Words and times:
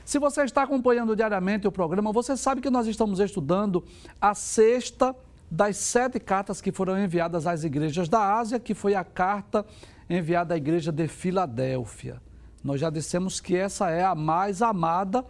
Se 0.06 0.18
você 0.18 0.44
está 0.44 0.64
acompanhando 0.64 1.14
diariamente 1.14 1.68
o 1.68 1.74
programa, 1.74 2.14
você 2.14 2.38
sabe 2.38 2.62
que 2.62 2.70
nós 2.70 2.88
estamos 2.88 3.20
estudando 3.20 3.84
a 4.20 4.34
sexta 4.34 5.14
das 5.52 5.76
sete 5.76 6.18
cartas 6.18 6.62
que 6.62 6.72
foram 6.72 6.98
enviadas 6.98 7.46
às 7.46 7.66
igrejas 7.66 8.08
da 8.08 8.38
Ásia, 8.38 8.58
que 8.58 8.74
foi 8.74 8.96
a 8.96 9.04
carta 9.04 9.66
enviada 10.10 10.54
à 10.54 10.58
igreja 10.58 10.94
de 10.94 11.10
Filadélfia. 11.10 12.22
Nós 12.64 12.80
já 12.80 12.90
dissemos 12.90 13.42
que 13.42 13.58
essa 13.58 13.90
é 13.90 14.02
a 14.02 14.16
mais 14.16 14.62
amada 14.62 15.26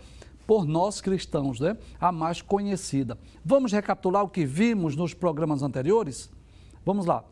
por 0.45 0.65
nós 0.65 1.01
cristãos, 1.01 1.59
né? 1.59 1.75
A 1.99 2.11
mais 2.11 2.41
conhecida. 2.41 3.17
Vamos 3.43 3.71
recapitular 3.71 4.23
o 4.23 4.29
que 4.29 4.45
vimos 4.45 4.95
nos 4.95 5.13
programas 5.13 5.63
anteriores? 5.63 6.29
Vamos 6.85 7.07
lá. 7.07 7.23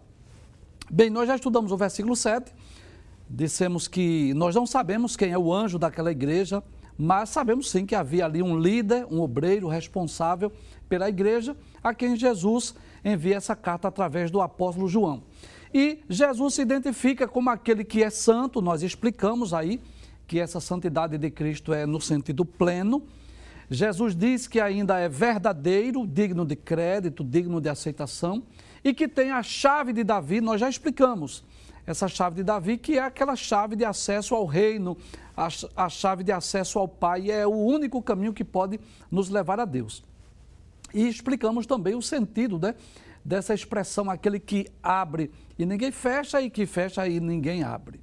Bem, 0.90 1.12
nós 1.12 1.28
já 1.28 1.36
estudamos 1.36 1.72
o 1.72 1.78
versículo 1.78 2.16
7. 2.16 2.52
Dissemos 3.30 3.88
que 3.88 4.34
nós 4.34 4.56
não 4.56 4.66
sabemos 4.66 5.16
quem 5.16 5.32
é 5.32 5.38
o 5.38 5.54
anjo 5.54 5.78
daquela 5.78 6.12
igreja, 6.12 6.64
mas 6.98 7.30
sabemos 7.30 7.70
sim 7.70 7.86
que 7.86 7.94
havia 7.94 8.26
ali 8.26 8.42
um 8.42 8.58
líder, 8.58 9.06
um 9.12 9.22
obreiro 9.22 9.68
responsável 9.68 10.52
pela 10.88 11.08
igreja, 11.08 11.56
a 11.84 11.94
quem 11.94 12.16
Jesus 12.16 12.76
envia 13.04 13.38
essa 13.38 13.56
carta 13.56 13.88
através 13.88 14.30
do 14.30 14.42
apóstolo 14.42 14.88
João. 14.88 15.24
E 15.74 16.04
Jesus 16.10 16.56
se 16.56 16.62
identifica 16.62 17.28
como 17.28 17.50
aquele 17.50 17.84
que 17.84 18.04
é 18.04 18.10
santo, 18.10 18.62
nós 18.62 18.82
explicamos 18.82 19.54
aí 19.54 19.80
que 20.28 20.40
essa 20.40 20.60
santidade 20.60 21.18
de 21.18 21.30
Cristo 21.30 21.74
é 21.74 21.86
no 21.86 22.00
sentido 22.00 22.44
pleno. 22.46 23.04
Jesus 23.70 24.16
diz 24.16 24.48
que 24.48 24.60
ainda 24.60 25.00
é 25.00 25.08
verdadeiro, 25.08 26.06
digno 26.06 26.46
de 26.46 26.56
crédito, 26.56 27.24
digno 27.24 27.62
de 27.62 27.70
aceitação 27.70 28.44
e 28.84 28.94
que 28.94 29.08
tem 29.08 29.32
a 29.32 29.44
chave 29.44 29.94
de 29.94 30.04
Davi, 30.04 30.42
nós 30.42 30.60
já 30.60 30.70
explicamos. 30.70 31.44
Essa 31.86 32.08
chave 32.08 32.38
de 32.38 32.44
Davi, 32.44 32.78
que 32.78 32.98
é 32.98 33.02
aquela 33.02 33.36
chave 33.36 33.76
de 33.76 33.84
acesso 33.84 34.36
ao 34.36 34.46
reino, 34.46 34.98
a, 35.76 35.90
chave 35.90 36.24
de 36.24 36.32
acesso 36.32 36.78
ao 36.78 36.88
Pai, 36.88 37.32
é 37.32 37.48
o 37.48 37.52
único 37.52 38.02
caminho 38.02 38.34
que 38.34 38.44
pode 38.44 38.80
nos 39.10 39.30
levar 39.30 39.60
a 39.60 39.66
Deus. 39.66 40.04
E 40.94 41.08
explicamos 41.08 41.66
também 41.66 41.96
o 41.96 42.02
sentido 42.02 42.60
né, 42.60 42.76
dessa 43.24 43.54
expressão, 43.54 44.10
aquele 44.10 44.40
que 44.40 44.68
abre 44.82 45.32
e 45.58 45.66
ninguém 45.66 45.92
fecha, 45.92 46.42
e 46.42 46.50
que 46.50 46.66
fecha 46.66 47.08
e 47.08 47.20
ninguém 47.20 47.64
abre. 47.64 48.00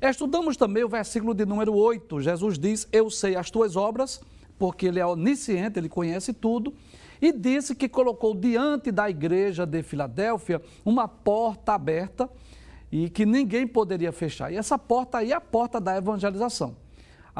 Estudamos 0.00 0.56
também 0.56 0.84
o 0.84 0.88
versículo 0.88 1.34
de 1.34 1.44
número 1.44 1.74
8. 1.74 2.20
Jesus 2.20 2.58
diz: 2.58 2.88
Eu 2.92 3.10
sei 3.10 3.34
as 3.34 3.50
tuas 3.50 3.74
obras, 3.74 4.20
porque 4.58 4.86
ele 4.86 5.00
é 5.00 5.06
onisciente, 5.06 5.78
ele 5.78 5.88
conhece 5.88 6.32
tudo. 6.32 6.72
E 7.20 7.32
disse 7.32 7.74
que 7.74 7.88
colocou 7.88 8.32
diante 8.32 8.92
da 8.92 9.10
igreja 9.10 9.66
de 9.66 9.82
Filadélfia 9.82 10.62
uma 10.84 11.08
porta 11.08 11.72
aberta 11.72 12.30
e 12.92 13.10
que 13.10 13.26
ninguém 13.26 13.66
poderia 13.66 14.12
fechar. 14.12 14.52
E 14.52 14.56
essa 14.56 14.78
porta 14.78 15.18
aí 15.18 15.32
é 15.32 15.34
a 15.34 15.40
porta 15.40 15.80
da 15.80 15.96
evangelização. 15.96 16.76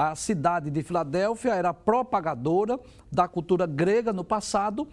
A 0.00 0.14
cidade 0.14 0.70
de 0.70 0.80
Filadélfia 0.80 1.56
era 1.56 1.74
propagadora 1.74 2.78
da 3.10 3.26
cultura 3.26 3.66
grega 3.66 4.12
no 4.12 4.22
passado 4.22 4.86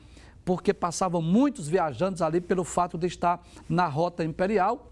porque 0.44 0.74
passavam 0.74 1.22
muitos 1.22 1.68
viajantes 1.68 2.24
ali 2.24 2.42
pelo 2.42 2.64
fato 2.64 2.98
de 2.98 3.06
estar 3.06 3.40
na 3.70 3.86
rota 3.86 4.24
imperial. 4.24 4.92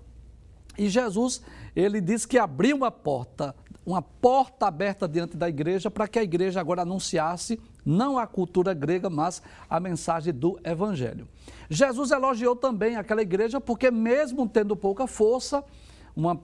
E 0.78 0.88
Jesus, 0.88 1.42
ele 1.76 2.00
disse 2.00 2.28
que 2.28 2.38
abriu 2.38 2.76
uma 2.76 2.92
porta, 2.92 3.56
uma 3.84 4.04
porta 4.04 4.68
aberta 4.68 5.08
diante 5.08 5.36
da 5.36 5.50
igreja 5.50 5.90
para 5.90 6.08
que 6.08 6.20
a 6.20 6.24
igreja 6.24 6.60
agora 6.60 6.84
anunciasse 6.84 7.60
não 7.84 8.20
a 8.20 8.28
cultura 8.28 8.72
grega, 8.72 9.10
mas 9.10 9.42
a 9.68 9.80
mensagem 9.80 10.32
do 10.32 10.60
evangelho. 10.64 11.28
Jesus 11.72 12.12
elogiou 12.12 12.56
também 12.56 12.98
aquela 12.98 13.24
igreja 13.24 13.60
porque 13.60 13.90
mesmo 13.90 14.48
tendo 14.48 14.76
pouca 14.76 15.08
força, 15.08 15.64
uma, 16.16 16.40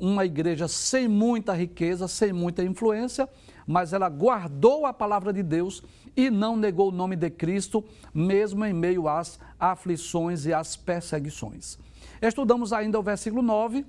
uma 0.00 0.24
igreja 0.24 0.66
sem 0.66 1.06
muita 1.06 1.54
riqueza, 1.54 2.08
sem 2.08 2.32
muita 2.32 2.62
influência, 2.62 3.28
mas 3.66 3.92
ela 3.92 4.08
guardou 4.08 4.86
a 4.86 4.92
palavra 4.92 5.32
de 5.32 5.42
Deus 5.42 5.82
e 6.16 6.30
não 6.30 6.56
negou 6.56 6.88
o 6.88 6.92
nome 6.92 7.16
de 7.16 7.30
Cristo, 7.30 7.84
mesmo 8.12 8.64
em 8.64 8.72
meio 8.72 9.08
às 9.08 9.38
aflições 9.58 10.46
e 10.46 10.52
às 10.52 10.76
perseguições. 10.76 11.78
Estudamos 12.20 12.72
ainda 12.72 12.98
o 12.98 13.02
versículo 13.02 13.42
9, 13.42 13.86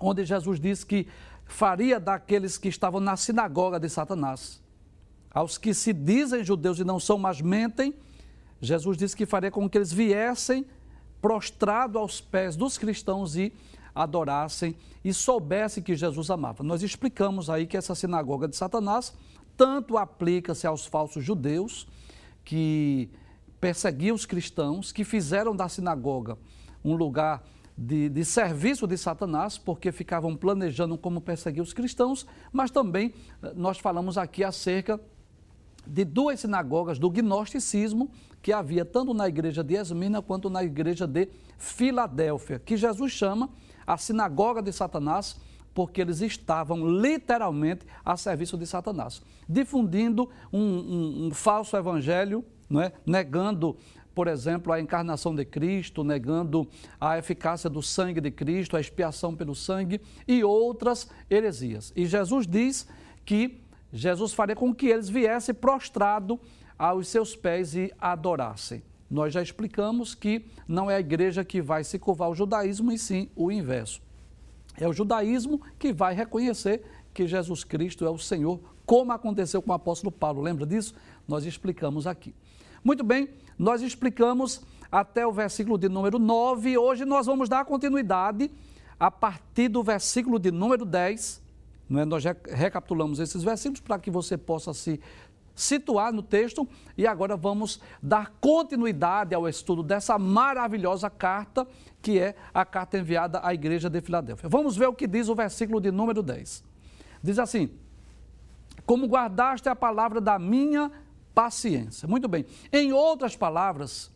onde 0.00 0.24
Jesus 0.24 0.60
diz 0.60 0.84
que 0.84 1.06
faria 1.44 1.98
daqueles 2.00 2.58
que 2.58 2.68
estavam 2.68 3.00
na 3.00 3.16
sinagoga 3.16 3.78
de 3.78 3.88
Satanás, 3.88 4.60
aos 5.30 5.56
que 5.56 5.72
se 5.72 5.92
dizem 5.92 6.44
judeus 6.44 6.78
e 6.78 6.84
não 6.84 6.98
são, 6.98 7.18
mas 7.18 7.40
mentem, 7.40 7.94
Jesus 8.60 8.96
disse 8.96 9.16
que 9.16 9.26
faria 9.26 9.50
com 9.50 9.68
que 9.68 9.78
eles 9.78 9.92
viessem 9.92 10.66
prostrado 11.20 11.98
aos 11.98 12.20
pés 12.20 12.56
dos 12.56 12.78
cristãos 12.78 13.36
e 13.36 13.52
adorassem 13.96 14.76
e 15.02 15.12
soubessem 15.12 15.82
que 15.82 15.96
Jesus 15.96 16.30
amava. 16.30 16.62
Nós 16.62 16.82
explicamos 16.82 17.48
aí 17.48 17.66
que 17.66 17.76
essa 17.76 17.94
sinagoga 17.94 18.46
de 18.46 18.54
Satanás 18.54 19.14
tanto 19.56 19.96
aplica-se 19.96 20.66
aos 20.66 20.84
falsos 20.84 21.24
judeus 21.24 21.88
que 22.44 23.08
perseguiam 23.58 24.14
os 24.14 24.26
cristãos, 24.26 24.92
que 24.92 25.02
fizeram 25.02 25.56
da 25.56 25.68
sinagoga 25.68 26.36
um 26.84 26.94
lugar 26.94 27.42
de, 27.76 28.08
de, 28.08 28.24
serviço 28.24 28.86
de 28.86 28.96
Satanás, 28.96 29.58
porque 29.58 29.90
ficavam 29.90 30.36
planejando 30.36 30.96
como 30.96 31.20
perseguir 31.20 31.62
os 31.62 31.72
cristãos, 31.72 32.26
mas 32.52 32.70
também 32.70 33.12
eh, 33.42 33.52
nós 33.56 33.78
falamos 33.78 34.16
aqui 34.16 34.44
acerca 34.44 35.00
de 35.86 36.04
duas 36.04 36.40
sinagogas 36.40 36.98
do 36.98 37.10
gnosticismo 37.10 38.10
que 38.42 38.52
havia 38.52 38.84
tanto 38.84 39.12
na 39.12 39.28
igreja 39.28 39.64
de 39.64 39.74
Esmina 39.74 40.22
quanto 40.22 40.48
na 40.48 40.62
igreja 40.62 41.06
de 41.06 41.28
Filadélfia, 41.58 42.58
que 42.58 42.76
Jesus 42.76 43.12
chama 43.12 43.50
a 43.86 43.96
sinagoga 43.96 44.60
de 44.60 44.72
Satanás, 44.72 45.36
porque 45.74 46.00
eles 46.00 46.20
estavam 46.20 46.88
literalmente 46.88 47.86
a 48.04 48.16
serviço 48.16 48.56
de 48.56 48.66
Satanás, 48.66 49.22
difundindo 49.48 50.28
um, 50.52 50.60
um, 50.60 51.26
um 51.26 51.30
falso 51.30 51.76
evangelho, 51.76 52.44
é? 52.82 52.92
negando, 53.06 53.76
por 54.14 54.26
exemplo, 54.26 54.72
a 54.72 54.80
encarnação 54.80 55.34
de 55.34 55.44
Cristo, 55.44 56.02
negando 56.02 56.66
a 56.98 57.18
eficácia 57.18 57.68
do 57.68 57.82
sangue 57.82 58.20
de 58.20 58.30
Cristo, 58.30 58.76
a 58.76 58.80
expiação 58.80 59.36
pelo 59.36 59.54
sangue 59.54 60.00
e 60.26 60.42
outras 60.42 61.10
heresias. 61.28 61.92
E 61.94 62.06
Jesus 62.06 62.46
diz 62.46 62.88
que 63.24 63.60
Jesus 63.92 64.32
faria 64.32 64.56
com 64.56 64.74
que 64.74 64.86
eles 64.86 65.08
viessem 65.08 65.54
prostrado 65.54 66.40
aos 66.78 67.08
seus 67.08 67.36
pés 67.36 67.74
e 67.74 67.92
adorassem. 67.98 68.82
Nós 69.10 69.32
já 69.32 69.42
explicamos 69.42 70.14
que 70.14 70.44
não 70.66 70.90
é 70.90 70.96
a 70.96 71.00
igreja 71.00 71.44
que 71.44 71.62
vai 71.62 71.84
se 71.84 71.98
curvar 71.98 72.26
ao 72.26 72.34
judaísmo, 72.34 72.90
e 72.92 72.98
sim 72.98 73.28
o 73.36 73.50
inverso. 73.52 74.00
É 74.78 74.88
o 74.88 74.92
judaísmo 74.92 75.60
que 75.78 75.92
vai 75.92 76.14
reconhecer 76.14 76.82
que 77.14 77.26
Jesus 77.26 77.64
Cristo 77.64 78.04
é 78.04 78.10
o 78.10 78.18
Senhor, 78.18 78.60
como 78.84 79.12
aconteceu 79.12 79.62
com 79.62 79.70
o 79.70 79.74
apóstolo 79.74 80.12
Paulo. 80.12 80.42
Lembra 80.42 80.66
disso? 80.66 80.94
Nós 81.26 81.44
explicamos 81.44 82.06
aqui. 82.06 82.34
Muito 82.84 83.02
bem, 83.02 83.28
nós 83.58 83.82
explicamos 83.82 84.60
até 84.90 85.26
o 85.26 85.32
versículo 85.32 85.78
de 85.78 85.88
número 85.88 86.18
9. 86.18 86.76
Hoje 86.78 87.04
nós 87.04 87.26
vamos 87.26 87.48
dar 87.48 87.64
continuidade 87.64 88.50
a 88.98 89.10
partir 89.10 89.68
do 89.68 89.82
versículo 89.82 90.38
de 90.38 90.50
número 90.50 90.84
10. 90.84 91.42
Não 91.88 92.00
é? 92.00 92.04
Nós 92.04 92.24
recapitulamos 92.24 93.18
esses 93.18 93.42
versículos 93.42 93.80
para 93.80 93.98
que 93.98 94.10
você 94.10 94.36
possa 94.36 94.74
se 94.74 95.00
situar 95.56 96.12
no 96.12 96.22
texto 96.22 96.68
e 96.96 97.06
agora 97.06 97.36
vamos 97.36 97.80
dar 98.02 98.30
continuidade 98.40 99.34
ao 99.34 99.48
estudo 99.48 99.82
dessa 99.82 100.18
maravilhosa 100.18 101.08
carta 101.08 101.66
que 102.02 102.20
é 102.20 102.36
a 102.54 102.64
carta 102.64 102.98
enviada 102.98 103.40
à 103.42 103.52
igreja 103.52 103.90
de 103.90 104.00
Filadélfia. 104.00 104.48
Vamos 104.48 104.76
ver 104.76 104.86
o 104.86 104.92
que 104.94 105.08
diz 105.08 105.28
o 105.28 105.34
versículo 105.34 105.80
de 105.80 105.90
número 105.90 106.22
10. 106.22 106.62
Diz 107.22 107.38
assim: 107.38 107.70
Como 108.84 109.06
guardaste 109.06 109.68
a 109.68 109.74
palavra 109.74 110.20
da 110.20 110.38
minha 110.38 110.92
paciência. 111.34 112.06
Muito 112.06 112.28
bem. 112.28 112.46
Em 112.72 112.92
outras 112.92 113.34
palavras, 113.34 114.12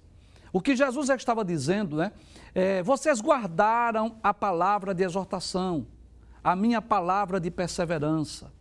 o 0.53 0.61
que 0.61 0.77
Jesus 0.77 1.09
estava 1.09 1.45
dizendo, 1.45 1.97
né? 1.97 2.13
É, 2.55 2.83
vocês 2.83 3.21
guardaram 3.21 4.17
a 4.23 4.35
palavra 4.35 4.95
de 4.95 5.03
exortação, 5.03 5.87
a 6.43 6.55
minha 6.55 6.83
palavra 6.83 7.41
de 7.41 7.51
perseverança. 7.51 8.53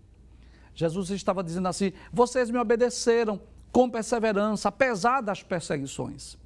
Jesus 0.79 1.09
estava 1.09 1.43
dizendo 1.43 1.67
assim: 1.67 1.91
vocês 2.09 2.49
me 2.49 2.57
obedeceram 2.57 3.41
com 3.69 3.89
perseverança, 3.89 4.69
apesar 4.69 5.19
das 5.19 5.43
perseguições. 5.43 6.37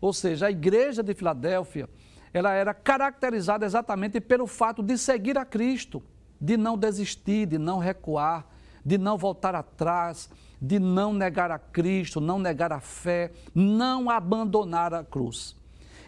Ou 0.00 0.12
seja, 0.12 0.46
a 0.46 0.50
igreja 0.52 1.02
de 1.02 1.12
Filadélfia, 1.12 1.90
ela 2.32 2.52
era 2.52 2.72
caracterizada 2.72 3.66
exatamente 3.66 4.20
pelo 4.20 4.46
fato 4.46 4.84
de 4.84 4.96
seguir 4.96 5.36
a 5.36 5.44
Cristo, 5.44 6.00
de 6.40 6.56
não 6.56 6.78
desistir, 6.78 7.44
de 7.46 7.58
não 7.58 7.80
recuar, 7.80 8.46
de 8.86 8.96
não 8.96 9.18
voltar 9.18 9.52
atrás, 9.56 10.30
de 10.60 10.78
não 10.78 11.12
negar 11.12 11.50
a 11.50 11.58
Cristo, 11.58 12.20
não 12.20 12.38
negar 12.38 12.72
a 12.72 12.78
fé, 12.78 13.32
não 13.52 14.08
abandonar 14.08 14.94
a 14.94 15.02
cruz. 15.02 15.56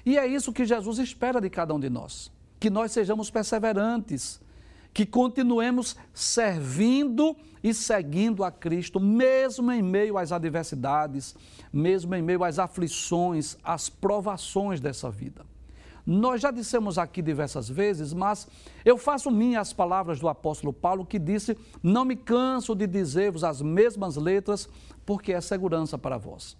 E 0.07 0.17
é 0.17 0.25
isso 0.25 0.53
que 0.53 0.65
Jesus 0.65 0.99
espera 1.01 1.41
de 1.41 1.51
cada 1.51 1.75
um 1.75 1.81
de 1.81 1.91
nós, 1.91 2.31
que 2.61 2.71
nós 2.71 2.93
sejamos 2.93 3.31
perseverantes, 3.31 4.41
que 4.93 5.05
continuemos 5.05 5.97
servindo 6.13 7.37
e 7.65 7.73
seguindo 7.73 8.45
a 8.45 8.51
Cristo, 8.51 9.01
mesmo 9.01 9.73
em 9.73 9.83
meio 9.83 10.19
às 10.19 10.33
adversidades, 10.33 11.35
mesmo 11.73 12.15
em 12.15 12.21
meio 12.21 12.45
às 12.45 12.59
aflições, 12.59 13.57
às 13.65 13.89
provações 13.89 14.83
dessa 14.83 15.11
vida. 15.11 15.47
Nós 16.07 16.43
já 16.43 16.51
dissemos 16.51 16.99
aqui 16.99 17.23
diversas 17.23 17.67
vezes, 17.67 18.13
mas 18.13 18.47
eu 18.85 18.99
faço 18.99 19.31
minhas 19.31 19.73
palavras 19.73 20.21
do 20.21 20.29
apóstolo 20.29 20.75
Paulo 20.75 21.07
que 21.07 21.19
disse: 21.19 21.57
Não 21.83 22.05
me 22.05 22.15
canso 22.15 22.75
de 22.75 22.87
dizer-vos 22.87 23.43
as 23.43 23.63
mesmas 23.63 24.17
letras, 24.17 24.69
porque 25.07 25.33
é 25.33 25.41
segurança 25.41 25.97
para 25.97 26.19
vós. 26.19 26.59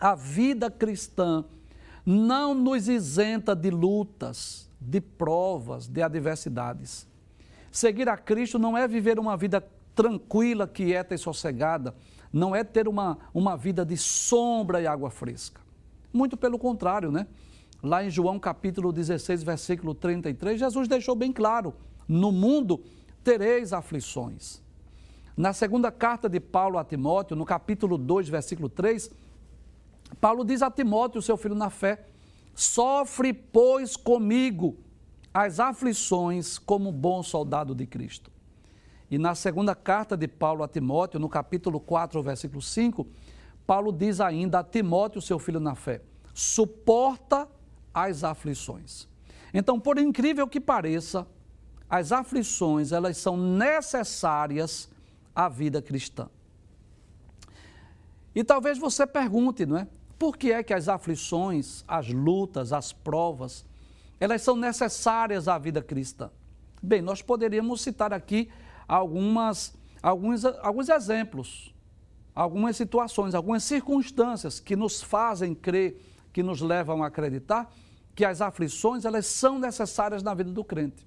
A 0.00 0.14
vida 0.14 0.70
cristã 0.70 1.44
não 2.06 2.54
nos 2.54 2.88
isenta 2.88 3.54
de 3.54 3.68
lutas, 3.68 4.70
de 4.80 5.02
provas, 5.02 5.86
de 5.86 6.00
adversidades. 6.00 7.06
Seguir 7.70 8.08
a 8.08 8.16
Cristo 8.16 8.58
não 8.58 8.78
é 8.78 8.88
viver 8.88 9.18
uma 9.18 9.36
vida 9.36 9.60
tranquila, 9.96 10.68
quieta 10.68 11.14
e 11.14 11.18
sossegada, 11.18 11.94
não 12.30 12.54
é 12.54 12.62
ter 12.62 12.86
uma, 12.86 13.18
uma 13.32 13.56
vida 13.56 13.84
de 13.84 13.96
sombra 13.96 14.80
e 14.80 14.86
água 14.86 15.10
fresca. 15.10 15.60
Muito 16.12 16.36
pelo 16.36 16.58
contrário, 16.58 17.10
né? 17.10 17.26
Lá 17.82 18.04
em 18.04 18.10
João 18.10 18.38
capítulo 18.38 18.92
16, 18.92 19.42
versículo 19.42 19.94
33, 19.94 20.60
Jesus 20.60 20.86
deixou 20.86 21.16
bem 21.16 21.32
claro: 21.32 21.74
no 22.06 22.30
mundo 22.30 22.84
tereis 23.24 23.72
aflições. 23.72 24.62
Na 25.36 25.52
segunda 25.52 25.90
carta 25.90 26.28
de 26.28 26.40
Paulo 26.40 26.78
a 26.78 26.84
Timóteo, 26.84 27.36
no 27.36 27.44
capítulo 27.44 27.98
2, 27.98 28.28
versículo 28.28 28.68
3, 28.68 29.10
Paulo 30.20 30.44
diz 30.44 30.62
a 30.62 30.70
Timóteo, 30.70 31.22
seu 31.22 31.36
filho 31.36 31.54
na 31.54 31.70
fé: 31.70 32.04
sofre, 32.54 33.32
pois, 33.32 33.96
comigo 33.96 34.76
as 35.32 35.60
aflições 35.60 36.58
como 36.58 36.92
bom 36.92 37.22
soldado 37.22 37.74
de 37.74 37.86
Cristo. 37.86 38.35
E 39.10 39.18
na 39.18 39.34
segunda 39.34 39.74
carta 39.74 40.16
de 40.16 40.26
Paulo 40.26 40.62
a 40.64 40.68
Timóteo, 40.68 41.20
no 41.20 41.28
capítulo 41.28 41.78
4, 41.78 42.22
versículo 42.22 42.60
5, 42.60 43.06
Paulo 43.66 43.92
diz 43.92 44.20
ainda 44.20 44.60
a 44.60 44.64
Timóteo, 44.64 45.20
seu 45.20 45.38
filho 45.38 45.60
na 45.60 45.74
fé: 45.74 46.02
suporta 46.34 47.48
as 47.94 48.24
aflições. 48.24 49.08
Então, 49.54 49.78
por 49.78 49.98
incrível 49.98 50.46
que 50.48 50.60
pareça, 50.60 51.26
as 51.88 52.12
aflições, 52.12 52.92
elas 52.92 53.16
são 53.16 53.36
necessárias 53.36 54.90
à 55.34 55.48
vida 55.48 55.80
cristã. 55.80 56.28
E 58.34 58.44
talvez 58.44 58.76
você 58.76 59.06
pergunte, 59.06 59.64
não 59.64 59.78
é? 59.78 59.86
Por 60.18 60.36
que 60.36 60.52
é 60.52 60.62
que 60.62 60.74
as 60.74 60.88
aflições, 60.88 61.84
as 61.86 62.08
lutas, 62.08 62.72
as 62.72 62.92
provas, 62.92 63.64
elas 64.18 64.42
são 64.42 64.56
necessárias 64.56 65.46
à 65.46 65.58
vida 65.58 65.82
cristã. 65.82 66.30
Bem, 66.82 67.00
nós 67.00 67.22
poderíamos 67.22 67.80
citar 67.80 68.12
aqui 68.12 68.50
algumas, 68.86 69.74
alguns, 70.02 70.44
alguns 70.44 70.88
exemplos, 70.88 71.74
algumas 72.34 72.76
situações, 72.76 73.34
algumas 73.34 73.64
circunstâncias 73.64 74.60
que 74.60 74.76
nos 74.76 75.02
fazem 75.02 75.54
crer, 75.54 76.00
que 76.32 76.42
nos 76.42 76.60
levam 76.60 77.02
a 77.02 77.06
acreditar 77.06 77.72
que 78.16 78.24
as 78.24 78.40
aflições 78.40 79.04
elas 79.04 79.26
são 79.26 79.58
necessárias 79.58 80.22
na 80.22 80.32
vida 80.32 80.50
do 80.50 80.64
crente. 80.64 81.06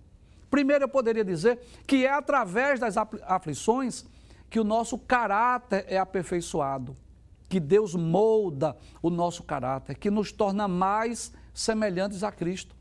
Primeiro, 0.50 0.84
eu 0.84 0.90
poderia 0.90 1.26
dizer 1.26 1.60
que 1.86 2.06
é 2.06 2.12
através 2.12 2.80
das 2.80 2.96
aflições 2.98 4.06
que 4.50 4.60
o 4.60 4.64
nosso 4.64 4.98
caráter 4.98 5.86
é 5.88 5.98
aperfeiçoado, 5.98 6.96
que 7.48 7.60
Deus 7.60 7.96
molda 7.96 8.78
o 9.02 9.10
nosso 9.10 9.44
caráter, 9.44 9.96
que 9.96 10.12
nos 10.12 10.32
torna 10.32 10.68
mais 10.68 11.34
semelhantes 11.54 12.24
a 12.24 12.32
Cristo. 12.32 12.76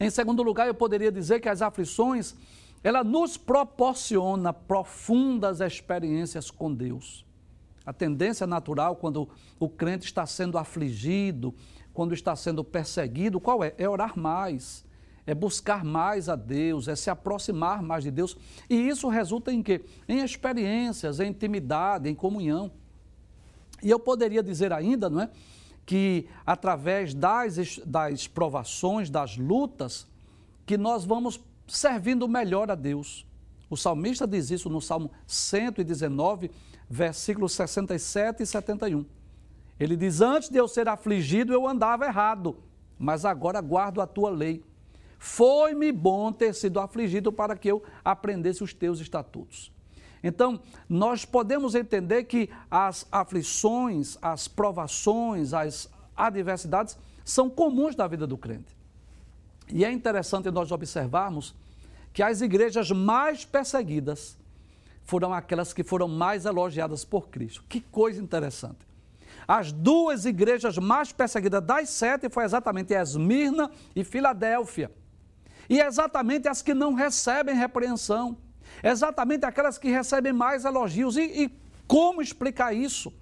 Em 0.00 0.10
segundo 0.10 0.42
lugar, 0.42 0.66
eu 0.66 0.74
poderia 0.74 1.12
dizer 1.12 1.40
que 1.40 1.48
as 1.48 1.62
aflições, 1.62 2.34
ela 2.82 3.04
nos 3.04 3.36
proporciona 3.36 4.52
profundas 4.52 5.60
experiências 5.60 6.50
com 6.50 6.72
Deus. 6.72 7.24
A 7.84 7.92
tendência 7.92 8.46
natural 8.46 8.96
quando 8.96 9.28
o 9.58 9.68
crente 9.68 10.04
está 10.04 10.26
sendo 10.26 10.58
afligido, 10.58 11.54
quando 11.92 12.14
está 12.14 12.34
sendo 12.34 12.64
perseguido, 12.64 13.40
qual 13.40 13.62
é? 13.62 13.74
É 13.76 13.88
orar 13.88 14.18
mais, 14.18 14.84
é 15.26 15.34
buscar 15.34 15.84
mais 15.84 16.28
a 16.28 16.36
Deus, 16.36 16.88
é 16.88 16.96
se 16.96 17.10
aproximar 17.10 17.82
mais 17.82 18.04
de 18.04 18.10
Deus. 18.10 18.36
E 18.68 18.74
isso 18.74 19.08
resulta 19.08 19.52
em 19.52 19.62
quê? 19.62 19.84
Em 20.08 20.22
experiências, 20.22 21.20
em 21.20 21.30
intimidade, 21.30 22.08
em 22.08 22.14
comunhão. 22.14 22.70
E 23.82 23.90
eu 23.90 23.98
poderia 23.98 24.42
dizer 24.42 24.72
ainda, 24.72 25.10
não 25.10 25.22
é? 25.22 25.30
que 25.84 26.28
através 26.46 27.12
das, 27.14 27.78
das 27.84 28.28
provações, 28.28 29.10
das 29.10 29.36
lutas, 29.36 30.06
que 30.64 30.78
nós 30.78 31.04
vamos 31.04 31.40
servindo 31.66 32.28
melhor 32.28 32.70
a 32.70 32.74
Deus. 32.74 33.26
O 33.68 33.76
salmista 33.76 34.26
diz 34.26 34.50
isso 34.50 34.68
no 34.68 34.80
Salmo 34.80 35.10
119, 35.26 36.50
versículos 36.88 37.52
67 37.52 38.42
e 38.42 38.46
71. 38.46 39.04
Ele 39.80 39.96
diz: 39.96 40.20
Antes 40.20 40.48
de 40.48 40.58
eu 40.58 40.68
ser 40.68 40.88
afligido, 40.88 41.52
eu 41.52 41.66
andava 41.66 42.04
errado, 42.04 42.58
mas 42.98 43.24
agora 43.24 43.60
guardo 43.60 44.00
a 44.00 44.06
tua 44.06 44.30
lei. 44.30 44.62
Foi-me 45.18 45.92
bom 45.92 46.32
ter 46.32 46.54
sido 46.54 46.80
afligido 46.80 47.32
para 47.32 47.56
que 47.56 47.68
eu 47.68 47.82
aprendesse 48.04 48.62
os 48.62 48.74
teus 48.74 49.00
estatutos. 49.00 49.72
Então, 50.22 50.60
nós 50.88 51.24
podemos 51.24 51.74
entender 51.74 52.24
que 52.24 52.50
as 52.70 53.06
aflições, 53.10 54.16
as 54.20 54.46
provações, 54.46 55.52
as 55.54 55.90
adversidades 56.16 56.96
são 57.24 57.48
comuns 57.48 57.94
da 57.94 58.06
vida 58.06 58.26
do 58.26 58.36
crente. 58.36 58.76
E 59.68 59.84
é 59.84 59.90
interessante 59.90 60.50
nós 60.50 60.70
observarmos 60.70 61.54
que 62.12 62.22
as 62.22 62.40
igrejas 62.40 62.90
mais 62.90 63.44
perseguidas 63.44 64.36
foram 65.02 65.32
aquelas 65.32 65.72
que 65.72 65.82
foram 65.82 66.08
mais 66.08 66.44
elogiadas 66.44 67.04
por 67.04 67.28
Cristo. 67.28 67.64
Que 67.68 67.80
coisa 67.80 68.20
interessante. 68.20 68.86
As 69.46 69.72
duas 69.72 70.24
igrejas 70.24 70.78
mais 70.78 71.12
perseguidas 71.12 71.62
das 71.62 71.90
sete 71.90 72.28
foi 72.28 72.44
exatamente 72.44 72.94
Esmirna 72.94 73.70
e 73.96 74.04
Filadélfia. 74.04 74.90
E 75.68 75.80
exatamente 75.80 76.48
as 76.48 76.62
que 76.62 76.74
não 76.74 76.94
recebem 76.94 77.54
repreensão 77.54 78.36
exatamente 78.82 79.44
aquelas 79.44 79.78
que 79.78 79.88
recebem 79.88 80.32
mais 80.32 80.64
elogios. 80.64 81.16
E, 81.16 81.44
e 81.44 81.58
como 81.86 82.22
explicar 82.22 82.74
isso? 82.74 83.12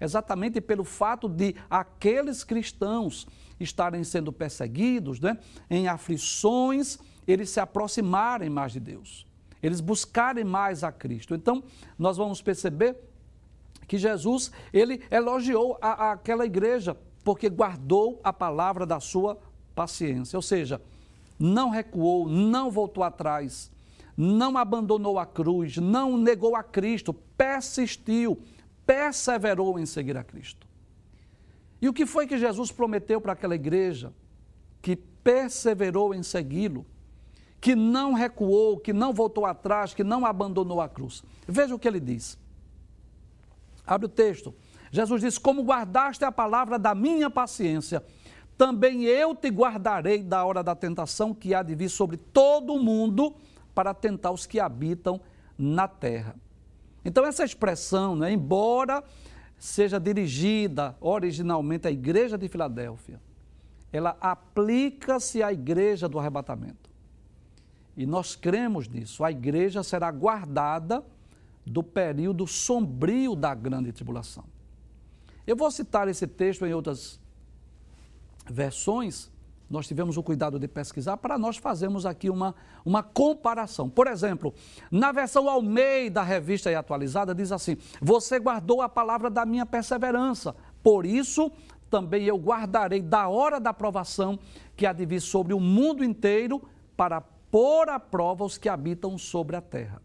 Exatamente 0.00 0.60
pelo 0.60 0.84
fato 0.84 1.28
de 1.28 1.54
aqueles 1.68 2.44
cristãos 2.44 3.26
estarem 3.60 4.04
sendo 4.04 4.32
perseguidos, 4.32 5.20
né, 5.20 5.38
em 5.68 5.88
aflições, 5.88 6.98
eles 7.26 7.50
se 7.50 7.60
aproximarem 7.60 8.48
mais 8.48 8.72
de 8.72 8.80
Deus, 8.80 9.26
eles 9.62 9.80
buscarem 9.80 10.44
mais 10.44 10.84
a 10.84 10.92
Cristo. 10.92 11.34
Então, 11.34 11.62
nós 11.98 12.16
vamos 12.16 12.40
perceber 12.40 12.96
que 13.86 13.98
Jesus, 13.98 14.52
ele 14.72 15.02
elogiou 15.10 15.78
a, 15.80 16.08
a 16.08 16.12
aquela 16.12 16.44
igreja 16.44 16.96
porque 17.24 17.48
guardou 17.48 18.20
a 18.22 18.32
palavra 18.32 18.86
da 18.86 19.00
sua 19.00 19.38
paciência, 19.74 20.36
ou 20.36 20.42
seja, 20.42 20.80
não 21.38 21.70
recuou, 21.70 22.28
não 22.28 22.70
voltou 22.70 23.02
atrás, 23.02 23.70
não 24.16 24.58
abandonou 24.58 25.18
a 25.18 25.26
cruz, 25.26 25.76
não 25.76 26.16
negou 26.16 26.56
a 26.56 26.62
Cristo, 26.62 27.12
persistiu, 27.12 28.40
perseverou 28.84 29.78
em 29.78 29.86
seguir 29.86 30.16
a 30.16 30.24
Cristo. 30.24 30.67
E 31.80 31.88
o 31.88 31.92
que 31.92 32.06
foi 32.06 32.26
que 32.26 32.38
Jesus 32.38 32.72
prometeu 32.72 33.20
para 33.20 33.32
aquela 33.32 33.54
igreja? 33.54 34.12
Que 34.82 34.96
perseverou 34.96 36.14
em 36.14 36.22
segui-lo, 36.22 36.86
que 37.60 37.74
não 37.74 38.12
recuou, 38.12 38.78
que 38.78 38.92
não 38.92 39.12
voltou 39.12 39.46
atrás, 39.46 39.94
que 39.94 40.04
não 40.04 40.24
abandonou 40.24 40.80
a 40.80 40.88
cruz. 40.88 41.22
Veja 41.46 41.74
o 41.74 41.78
que 41.78 41.86
ele 41.86 42.00
diz. 42.00 42.38
Abre 43.86 44.06
o 44.06 44.08
texto. 44.08 44.54
Jesus 44.90 45.20
diz: 45.20 45.38
Como 45.38 45.62
guardaste 45.62 46.24
a 46.24 46.32
palavra 46.32 46.78
da 46.78 46.94
minha 46.94 47.30
paciência, 47.30 48.02
também 48.56 49.04
eu 49.04 49.34
te 49.34 49.48
guardarei 49.48 50.22
da 50.22 50.44
hora 50.44 50.62
da 50.62 50.74
tentação 50.74 51.32
que 51.32 51.54
há 51.54 51.62
de 51.62 51.74
vir 51.74 51.88
sobre 51.88 52.16
todo 52.16 52.74
o 52.74 52.82
mundo 52.82 53.34
para 53.74 53.94
tentar 53.94 54.32
os 54.32 54.46
que 54.46 54.58
habitam 54.58 55.20
na 55.56 55.86
terra. 55.86 56.34
Então, 57.04 57.24
essa 57.24 57.44
expressão, 57.44 58.16
né, 58.16 58.32
embora 58.32 59.02
seja 59.58 59.98
dirigida 59.98 60.96
originalmente 61.00 61.88
à 61.88 61.90
igreja 61.90 62.38
de 62.38 62.48
Filadélfia, 62.48 63.20
ela 63.92 64.16
aplica-se 64.20 65.42
à 65.42 65.52
igreja 65.52 66.08
do 66.08 66.18
arrebatamento. 66.18 66.88
E 67.96 68.06
nós 68.06 68.36
cremos 68.36 68.86
nisso. 68.86 69.24
A 69.24 69.30
igreja 69.30 69.82
será 69.82 70.10
guardada 70.10 71.04
do 71.66 71.82
período 71.82 72.46
sombrio 72.46 73.34
da 73.34 73.54
grande 73.54 73.92
tribulação. 73.92 74.44
Eu 75.46 75.56
vou 75.56 75.70
citar 75.70 76.08
esse 76.08 76.26
texto 76.26 76.64
em 76.64 76.72
outras 76.72 77.18
versões, 78.48 79.30
nós 79.70 79.86
tivemos 79.86 80.16
o 80.16 80.22
cuidado 80.22 80.58
de 80.58 80.66
pesquisar 80.66 81.18
para 81.18 81.36
nós 81.36 81.56
fazermos 81.56 82.06
aqui 82.06 82.30
uma, 82.30 82.54
uma 82.84 83.02
comparação. 83.02 83.88
Por 83.88 84.06
exemplo, 84.06 84.54
na 84.90 85.12
versão 85.12 85.48
Almeida, 85.48 86.22
revista 86.22 86.70
e 86.70 86.74
atualizada, 86.74 87.34
diz 87.34 87.52
assim: 87.52 87.76
Você 88.00 88.38
guardou 88.38 88.80
a 88.80 88.88
palavra 88.88 89.28
da 89.28 89.44
minha 89.44 89.66
perseverança, 89.66 90.56
por 90.82 91.04
isso 91.04 91.50
também 91.90 92.24
eu 92.24 92.36
guardarei 92.36 93.02
da 93.02 93.28
hora 93.28 93.58
da 93.58 93.72
provação 93.72 94.38
que 94.76 94.86
há 94.86 94.92
de 94.92 95.04
vir 95.04 95.20
sobre 95.20 95.52
o 95.52 95.60
mundo 95.60 96.04
inteiro 96.04 96.62
para 96.96 97.20
pôr 97.20 97.88
à 97.88 97.98
prova 97.98 98.44
os 98.44 98.58
que 98.58 98.68
habitam 98.68 99.16
sobre 99.18 99.56
a 99.56 99.60
terra. 99.60 100.02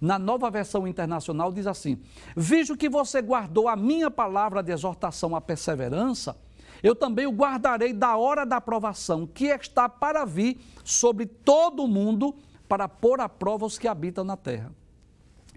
Na 0.00 0.18
nova 0.18 0.50
versão 0.50 0.86
internacional 0.88 1.52
diz 1.52 1.66
assim: 1.66 2.00
Visto 2.36 2.76
que 2.76 2.88
você 2.88 3.22
guardou 3.22 3.68
a 3.68 3.76
minha 3.76 4.10
palavra 4.10 4.60
de 4.60 4.72
exortação 4.72 5.36
à 5.36 5.40
perseverança, 5.40 6.36
eu 6.82 6.94
também 6.96 7.26
o 7.26 7.32
guardarei 7.32 7.92
da 7.92 8.16
hora 8.16 8.44
da 8.44 8.56
aprovação, 8.56 9.26
que 9.26 9.46
está 9.46 9.88
para 9.88 10.24
vir 10.24 10.60
sobre 10.84 11.26
todo 11.26 11.84
o 11.84 11.88
mundo, 11.88 12.34
para 12.68 12.88
pôr 12.88 13.20
à 13.20 13.28
prova 13.28 13.66
os 13.66 13.78
que 13.78 13.86
habitam 13.86 14.24
na 14.24 14.36
terra. 14.36 14.72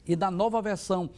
E 0.05 0.15
da 0.15 0.29
nova 0.29 0.62
versão 0.62 1.10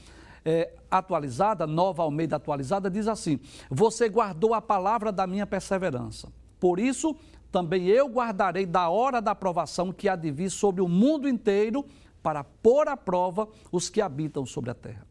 é, 0.45 0.73
atualizada, 0.89 1.67
nova 1.67 2.03
Almeida 2.03 2.37
atualizada, 2.37 2.89
diz 2.89 3.07
assim: 3.07 3.39
Você 3.69 4.07
guardou 4.07 4.53
a 4.53 4.61
palavra 4.61 5.11
da 5.11 5.27
minha 5.27 5.45
perseverança. 5.45 6.31
Por 6.59 6.79
isso, 6.79 7.15
também 7.51 7.87
eu 7.87 8.07
guardarei 8.07 8.65
da 8.65 8.89
hora 8.89 9.21
da 9.21 9.31
aprovação 9.31 9.91
que 9.91 10.07
há 10.07 10.15
de 10.15 10.31
vir 10.31 10.49
sobre 10.49 10.81
o 10.81 10.87
mundo 10.87 11.27
inteiro, 11.27 11.85
para 12.21 12.43
pôr 12.43 12.87
à 12.89 12.97
prova 12.97 13.47
os 13.71 13.89
que 13.89 14.01
habitam 14.01 14.45
sobre 14.45 14.69
a 14.69 14.73
terra. 14.73 15.06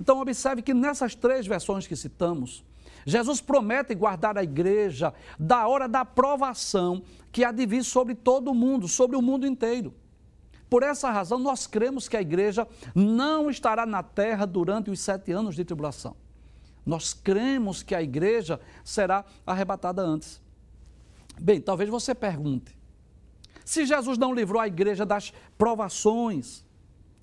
Então, 0.00 0.20
observe 0.20 0.62
que 0.62 0.72
nessas 0.72 1.14
três 1.14 1.46
versões 1.46 1.86
que 1.86 1.94
citamos, 1.94 2.64
Jesus 3.04 3.40
promete 3.40 3.94
guardar 3.94 4.38
a 4.38 4.42
igreja 4.42 5.12
da 5.38 5.68
hora 5.68 5.86
da 5.86 6.04
provação 6.04 7.02
que 7.30 7.44
há 7.44 7.52
de 7.52 7.66
vir 7.66 7.84
sobre 7.84 8.14
todo 8.14 8.50
o 8.50 8.54
mundo, 8.54 8.88
sobre 8.88 9.16
o 9.16 9.22
mundo 9.22 9.46
inteiro. 9.46 9.94
Por 10.68 10.82
essa 10.82 11.10
razão, 11.10 11.38
nós 11.38 11.66
cremos 11.66 12.08
que 12.08 12.16
a 12.16 12.20
igreja 12.20 12.66
não 12.94 13.50
estará 13.50 13.84
na 13.84 14.02
terra 14.02 14.46
durante 14.46 14.90
os 14.90 15.00
sete 15.00 15.32
anos 15.32 15.54
de 15.54 15.64
tribulação. 15.64 16.16
Nós 16.86 17.12
cremos 17.12 17.82
que 17.82 17.94
a 17.94 18.02
igreja 18.02 18.60
será 18.84 19.24
arrebatada 19.46 20.00
antes. 20.00 20.40
Bem, 21.40 21.60
talvez 21.60 21.90
você 21.90 22.14
pergunte: 22.14 22.76
se 23.64 23.84
Jesus 23.84 24.16
não 24.16 24.32
livrou 24.32 24.60
a 24.60 24.66
igreja 24.66 25.04
das 25.04 25.32
provações, 25.58 26.64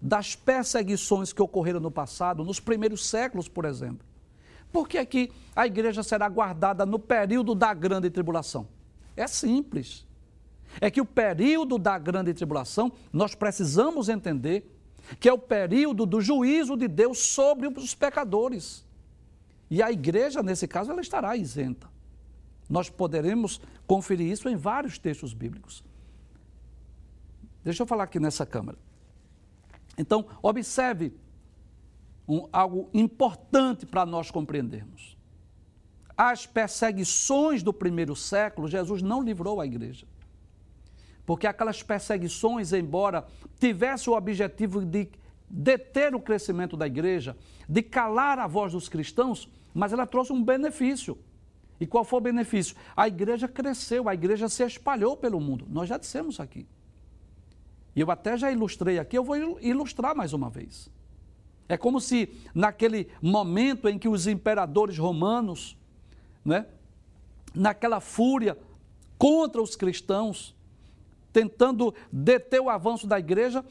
das 0.02 0.36
perseguições 0.36 1.34
que 1.34 1.42
ocorreram 1.42 1.80
no 1.80 1.92
passado, 1.92 2.44
nos 2.44 2.60
primeiros 2.60 3.06
séculos, 3.08 3.48
por 3.48 3.66
exemplo, 3.66 4.06
por 4.72 4.88
que, 4.88 4.98
é 4.98 5.06
que 5.06 5.32
a 5.56 5.66
igreja 5.66 6.04
será 6.04 6.28
guardada 6.30 6.86
no 6.86 7.00
período 7.00 7.56
da 7.56 7.74
grande 7.74 8.10
tribulação? 8.10 8.68
É 9.16 9.26
simples. 9.28 10.06
É 10.80 10.92
que 10.92 11.02
o 11.02 11.06
período 11.06 11.78
da 11.78 11.98
grande 11.98 12.34
tribulação, 12.34 12.92
nós 13.12 13.34
precisamos 13.34 14.10
entender 14.10 14.72
que 15.20 15.30
é 15.30 15.34
o 15.34 15.38
período 15.38 16.06
do 16.06 16.22
juízo 16.22 16.76
de 16.76 16.88
Deus 16.88 17.20
sobre 17.20 17.68
os 17.68 17.96
pecadores. 17.96 18.86
E 19.70 19.82
a 19.82 19.92
igreja, 19.92 20.44
nesse 20.44 20.68
caso, 20.68 20.92
ela 20.92 21.02
estará 21.02 21.36
isenta. 21.36 21.90
Nós 22.70 22.90
poderemos 22.90 23.62
conferir 23.86 24.30
isso 24.32 24.50
em 24.50 24.56
vários 24.56 24.98
textos 24.98 25.34
bíblicos. 25.34 25.84
Deixa 27.64 27.84
eu 27.84 27.88
falar 27.88 28.04
aqui 28.04 28.20
nessa 28.20 28.46
câmera. 28.46 28.78
Então, 29.98 30.26
observe 30.42 31.14
um, 32.28 32.48
algo 32.52 32.90
importante 32.94 33.86
para 33.86 34.06
nós 34.06 34.30
compreendermos. 34.30 35.18
As 36.16 36.46
perseguições 36.46 37.64
do 37.64 37.74
primeiro 37.74 38.16
século, 38.16 38.68
Jesus 38.68 39.02
não 39.02 39.22
livrou 39.22 39.62
a 39.62 39.66
igreja. 39.66 40.08
Porque 41.26 41.48
aquelas 41.48 41.84
perseguições, 41.84 42.74
embora 42.74 43.26
tivessem 43.60 44.12
o 44.12 44.16
objetivo 44.16 44.84
de 44.84 45.10
deter 45.50 46.16
o 46.16 46.20
crescimento 46.20 46.76
da 46.76 46.88
igreja, 46.88 47.38
de 47.68 47.82
calar 47.82 48.40
a 48.40 48.48
voz 48.48 48.74
dos 48.74 48.90
cristãos, 48.90 49.50
mas 49.74 49.94
ela 49.94 50.08
trouxe 50.08 50.34
um 50.34 50.44
benefício. 50.44 51.18
E 51.80 51.86
qual 51.86 52.04
foi 52.04 52.20
o 52.20 52.24
benefício? 52.24 52.76
A 52.96 53.08
igreja 53.08 53.48
cresceu, 53.48 54.10
a 54.10 54.14
igreja 54.14 54.50
se 54.50 54.64
espalhou 54.64 55.16
pelo 55.16 55.40
mundo. 55.40 55.68
Nós 55.70 55.88
já 55.88 55.98
dissemos 55.98 56.40
aqui. 56.40 56.66
E 57.98 58.00
eu 58.00 58.12
até 58.12 58.38
já 58.38 58.52
ilustrei 58.52 59.00
aqui, 59.00 59.18
eu 59.18 59.24
vou 59.24 59.36
ilustrar 59.60 60.16
mais 60.16 60.32
uma 60.32 60.52
vez. 60.52 60.88
É 61.68 61.76
como 61.76 62.00
se 62.00 62.30
naquele 62.54 63.10
momento 63.20 63.90
em 63.90 63.98
que 63.98 64.08
os 64.08 64.28
imperadores 64.28 65.00
romanos, 65.00 65.76
né, 66.46 66.68
naquela 67.56 68.00
fúria 68.00 68.56
contra 69.18 69.60
os 69.60 69.76
cristãos, 69.76 70.56
tentando 71.34 71.92
deter 72.12 72.62
o 72.62 72.70
avanço 72.70 73.08
da 73.08 73.18
igreja, 73.18 73.66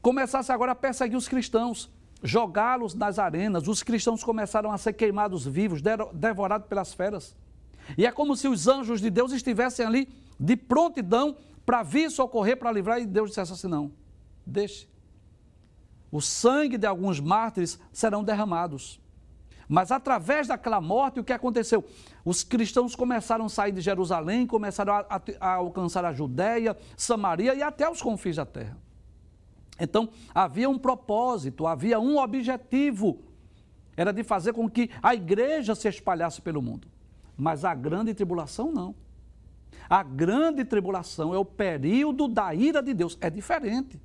começasse 0.00 0.52
agora 0.52 0.70
a 0.70 0.76
perseguir 0.76 1.18
os 1.18 1.26
cristãos, 1.26 1.90
jogá-los 2.22 2.94
nas 2.94 3.18
arenas. 3.18 3.66
Os 3.66 3.82
cristãos 3.82 4.22
começaram 4.22 4.70
a 4.70 4.78
ser 4.78 4.92
queimados 4.92 5.44
vivos, 5.44 5.82
devorados 6.12 6.68
pelas 6.68 6.94
feras. 6.94 7.34
E 7.98 8.06
é 8.06 8.12
como 8.12 8.36
se 8.36 8.46
os 8.46 8.68
anjos 8.68 9.00
de 9.00 9.10
Deus 9.10 9.32
estivessem 9.32 9.84
ali 9.84 10.08
de 10.38 10.56
prontidão 10.56 11.36
para 11.66 11.82
vir 11.82 12.10
socorrer, 12.10 12.56
para 12.56 12.72
livrar, 12.72 13.00
e 13.00 13.06
Deus 13.06 13.30
dissesse 13.30 13.52
assim: 13.52 13.68
não, 13.68 13.92
deixe 14.46 14.88
o 16.10 16.20
sangue 16.20 16.78
de 16.78 16.86
alguns 16.86 17.20
mártires 17.20 17.78
serão 17.92 18.24
derramados. 18.24 19.00
Mas 19.68 19.90
através 19.90 20.46
daquela 20.46 20.80
morte, 20.80 21.18
o 21.18 21.24
que 21.24 21.32
aconteceu? 21.32 21.84
Os 22.24 22.44
cristãos 22.44 22.94
começaram 22.94 23.46
a 23.46 23.48
sair 23.48 23.72
de 23.72 23.80
Jerusalém, 23.80 24.46
começaram 24.46 24.94
a, 24.94 25.06
a, 25.10 25.20
a 25.40 25.54
alcançar 25.56 26.04
a 26.04 26.12
Judéia, 26.12 26.76
Samaria 26.96 27.54
e 27.54 27.62
até 27.62 27.86
os 27.90 28.00
confins 28.00 28.36
da 28.36 28.46
terra. 28.46 28.78
Então, 29.78 30.08
havia 30.34 30.70
um 30.70 30.78
propósito, 30.78 31.66
havia 31.66 31.98
um 31.98 32.16
objetivo. 32.16 33.18
Era 33.96 34.12
de 34.12 34.22
fazer 34.22 34.52
com 34.52 34.70
que 34.70 34.88
a 35.02 35.14
igreja 35.14 35.74
se 35.74 35.88
espalhasse 35.88 36.40
pelo 36.40 36.62
mundo. 36.62 36.88
Mas 37.36 37.64
a 37.64 37.74
grande 37.74 38.14
tribulação 38.14 38.72
não. 38.72 38.94
A 39.88 40.02
grande 40.02 40.64
tribulação 40.64 41.34
é 41.34 41.38
o 41.38 41.44
período 41.44 42.28
da 42.28 42.54
ira 42.54 42.82
de 42.82 42.92
Deus. 42.92 43.16
É 43.20 43.30
diferente. 43.30 44.00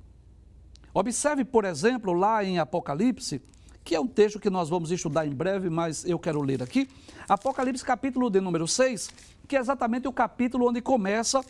Observe, 0.94 1.44
por 1.44 1.64
exemplo, 1.64 2.12
lá 2.12 2.44
em 2.44 2.58
Apocalipse, 2.58 3.40
que 3.84 3.94
é 3.94 4.00
um 4.00 4.06
texto 4.06 4.38
que 4.38 4.50
nós 4.50 4.68
vamos 4.68 4.90
estudar 4.90 5.26
em 5.26 5.34
breve, 5.34 5.68
mas 5.68 6.04
eu 6.04 6.18
quero 6.18 6.40
ler 6.40 6.62
aqui. 6.62 6.88
Apocalipse, 7.28 7.84
capítulo 7.84 8.30
de 8.30 8.40
número 8.40 8.68
6, 8.68 9.10
que 9.48 9.56
é 9.56 9.60
exatamente 9.60 10.06
o 10.06 10.12
capítulo 10.12 10.68
onde 10.68 10.80
começa 10.80 11.40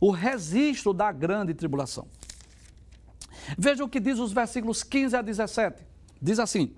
o 0.00 0.10
registro 0.10 0.92
da 0.92 1.12
grande 1.12 1.52
tribulação. 1.54 2.06
Veja 3.58 3.84
o 3.84 3.88
que 3.88 4.00
diz 4.00 4.18
os 4.18 4.32
versículos 4.32 4.82
15 4.82 5.16
a 5.16 5.22
17. 5.22 5.82
Diz 6.20 6.38
assim: 6.38 6.74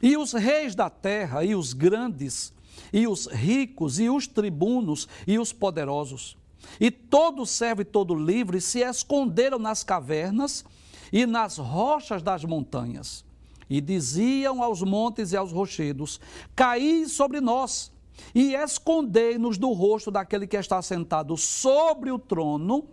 E 0.00 0.16
os 0.16 0.32
reis 0.32 0.74
da 0.74 0.88
terra, 0.88 1.44
e 1.44 1.54
os 1.54 1.72
grandes, 1.72 2.52
e 2.92 3.08
os 3.08 3.26
ricos, 3.26 3.98
e 3.98 4.08
os 4.08 4.26
tribunos, 4.26 5.08
e 5.26 5.38
os 5.38 5.52
poderosos, 5.52 6.36
e 6.80 6.90
todo 6.90 7.46
servo 7.46 7.82
e 7.82 7.84
todo 7.84 8.14
livre 8.14 8.60
se 8.60 8.80
esconderam 8.80 9.58
nas 9.58 9.82
cavernas 9.82 10.64
e 11.12 11.26
nas 11.26 11.58
rochas 11.58 12.22
das 12.22 12.44
montanhas. 12.44 13.24
E 13.68 13.80
diziam 13.80 14.62
aos 14.62 14.82
montes 14.82 15.32
e 15.32 15.36
aos 15.36 15.52
rochedos: 15.52 16.20
Caí 16.54 17.08
sobre 17.08 17.40
nós 17.40 17.92
e 18.34 18.54
escondei-nos 18.54 19.56
do 19.56 19.72
rosto 19.72 20.10
daquele 20.10 20.46
que 20.46 20.56
está 20.56 20.80
sentado 20.82 21.36
sobre 21.36 22.10
o 22.10 22.18
trono 22.18 22.84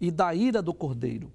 e 0.00 0.10
da 0.10 0.34
ira 0.34 0.62
do 0.62 0.72
cordeiro. 0.72 1.32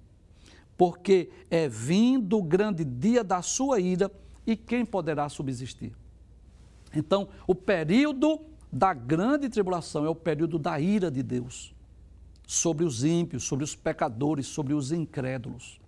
Porque 0.76 1.30
é 1.50 1.68
vindo 1.68 2.38
o 2.38 2.42
grande 2.42 2.84
dia 2.84 3.24
da 3.24 3.42
sua 3.42 3.80
ira 3.80 4.10
e 4.46 4.56
quem 4.56 4.84
poderá 4.84 5.28
subsistir? 5.28 5.92
Então, 6.94 7.28
o 7.46 7.54
período 7.54 8.40
da 8.72 8.94
grande 8.94 9.48
tribulação 9.48 10.06
é 10.06 10.08
o 10.08 10.14
período 10.14 10.58
da 10.58 10.80
ira 10.80 11.10
de 11.10 11.22
Deus 11.22 11.74
sobre 12.48 12.82
os 12.82 13.04
ímpios, 13.04 13.44
sobre 13.44 13.62
os 13.62 13.76
pecadores, 13.76 14.46
sobre 14.46 14.72
os 14.72 14.90
incrédulos. 14.90 15.78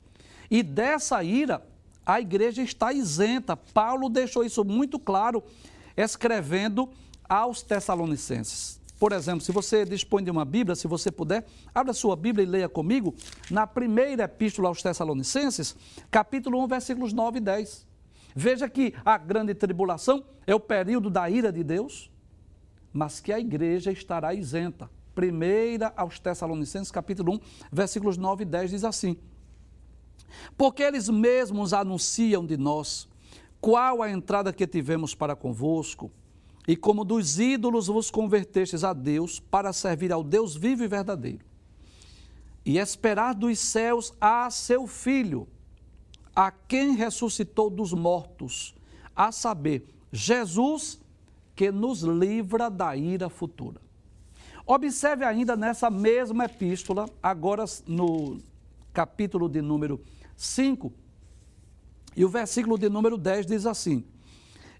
E 0.51 0.63
dessa 0.63 1.25
ira, 1.25 1.67
a 2.05 2.21
igreja 2.21 2.61
está 2.61 2.93
isenta. 2.93 3.57
Paulo 3.57 4.11
deixou 4.11 4.45
isso 4.45 4.63
muito 4.63 4.99
claro, 4.99 5.43
escrevendo 5.97 6.91
aos 7.27 7.63
Tessalonicenses. 7.63 8.79
Por 8.99 9.13
exemplo, 9.13 9.41
se 9.41 9.51
você 9.53 9.87
dispõe 9.87 10.23
de 10.23 10.31
uma 10.31 10.45
Bíblia, 10.45 10.77
se 10.77 10.87
você 10.87 11.11
puder, 11.11 11.47
abra 11.75 11.95
sua 11.95 12.15
Bíblia 12.15 12.45
e 12.45 12.47
leia 12.47 12.69
comigo 12.69 13.15
na 13.51 13.67
primeira 13.67 14.25
epístola 14.25 14.69
aos 14.69 14.83
Tessalonicenses, 14.83 15.75
capítulo 16.11 16.63
1, 16.63 16.67
versículos 16.67 17.15
9 17.15 17.39
e 17.39 17.41
10. 17.41 17.87
Veja 18.37 18.69
que 18.69 18.93
a 19.03 19.17
grande 19.17 19.55
tribulação 19.55 20.23
é 20.47 20.55
o 20.55 20.61
período 20.61 21.09
da 21.09 21.31
ira 21.31 21.51
de 21.51 21.65
Deus, 21.65 22.11
mas 22.93 23.19
que 23.19 23.33
a 23.33 23.41
igreja 23.41 23.91
estará 23.91 24.35
isenta. 24.35 24.91
Primeira 25.21 25.93
aos 25.99 26.19
Tessalonicenses, 26.19 26.91
capítulo 26.91 27.35
1, 27.35 27.41
versículos 27.71 28.17
9 28.17 28.43
e 28.43 28.47
10 28.47 28.71
diz 28.71 28.85
assim: 28.85 29.19
Porque 30.57 30.83
eles 30.83 31.11
mesmos 31.11 31.75
anunciam 31.75 32.47
de 32.47 32.57
nós 32.57 33.07
qual 33.61 34.03
a 34.03 34.11
entrada 34.11 34.51
que 34.51 34.67
tivemos 34.67 35.15
para 35.15 35.37
convosco, 35.37 36.11
e 36.67 36.75
como 36.75 37.05
dos 37.05 37.39
ídolos 37.39 37.89
vos 37.89 38.11
convertestes 38.11 38.83
a 38.83 38.95
Deus 38.95 39.39
para 39.39 39.75
servir 39.75 40.11
ao 40.11 40.25
Deus 40.25 40.57
vivo 40.57 40.85
e 40.85 40.89
verdadeiro, 40.89 41.45
e 42.65 42.79
esperar 42.79 43.35
dos 43.35 43.59
céus 43.59 44.15
a 44.19 44.51
seu 44.51 44.87
Filho, 44.87 45.47
a 46.35 46.51
quem 46.51 46.95
ressuscitou 46.95 47.69
dos 47.69 47.93
mortos, 47.93 48.75
a 49.15 49.31
saber, 49.31 49.87
Jesus, 50.11 50.99
que 51.55 51.71
nos 51.71 52.01
livra 52.01 52.71
da 52.71 52.97
ira 52.97 53.29
futura. 53.29 53.90
Observe 54.73 55.25
ainda 55.25 55.57
nessa 55.57 55.91
mesma 55.91 56.45
epístola, 56.45 57.11
agora 57.21 57.65
no 57.89 58.39
capítulo 58.93 59.49
de 59.49 59.61
número 59.61 60.01
5, 60.37 60.93
e 62.15 62.25
o 62.25 62.29
versículo 62.29 62.79
de 62.79 62.89
número 62.89 63.19
10 63.19 63.47
diz 63.47 63.67
assim: 63.67 64.05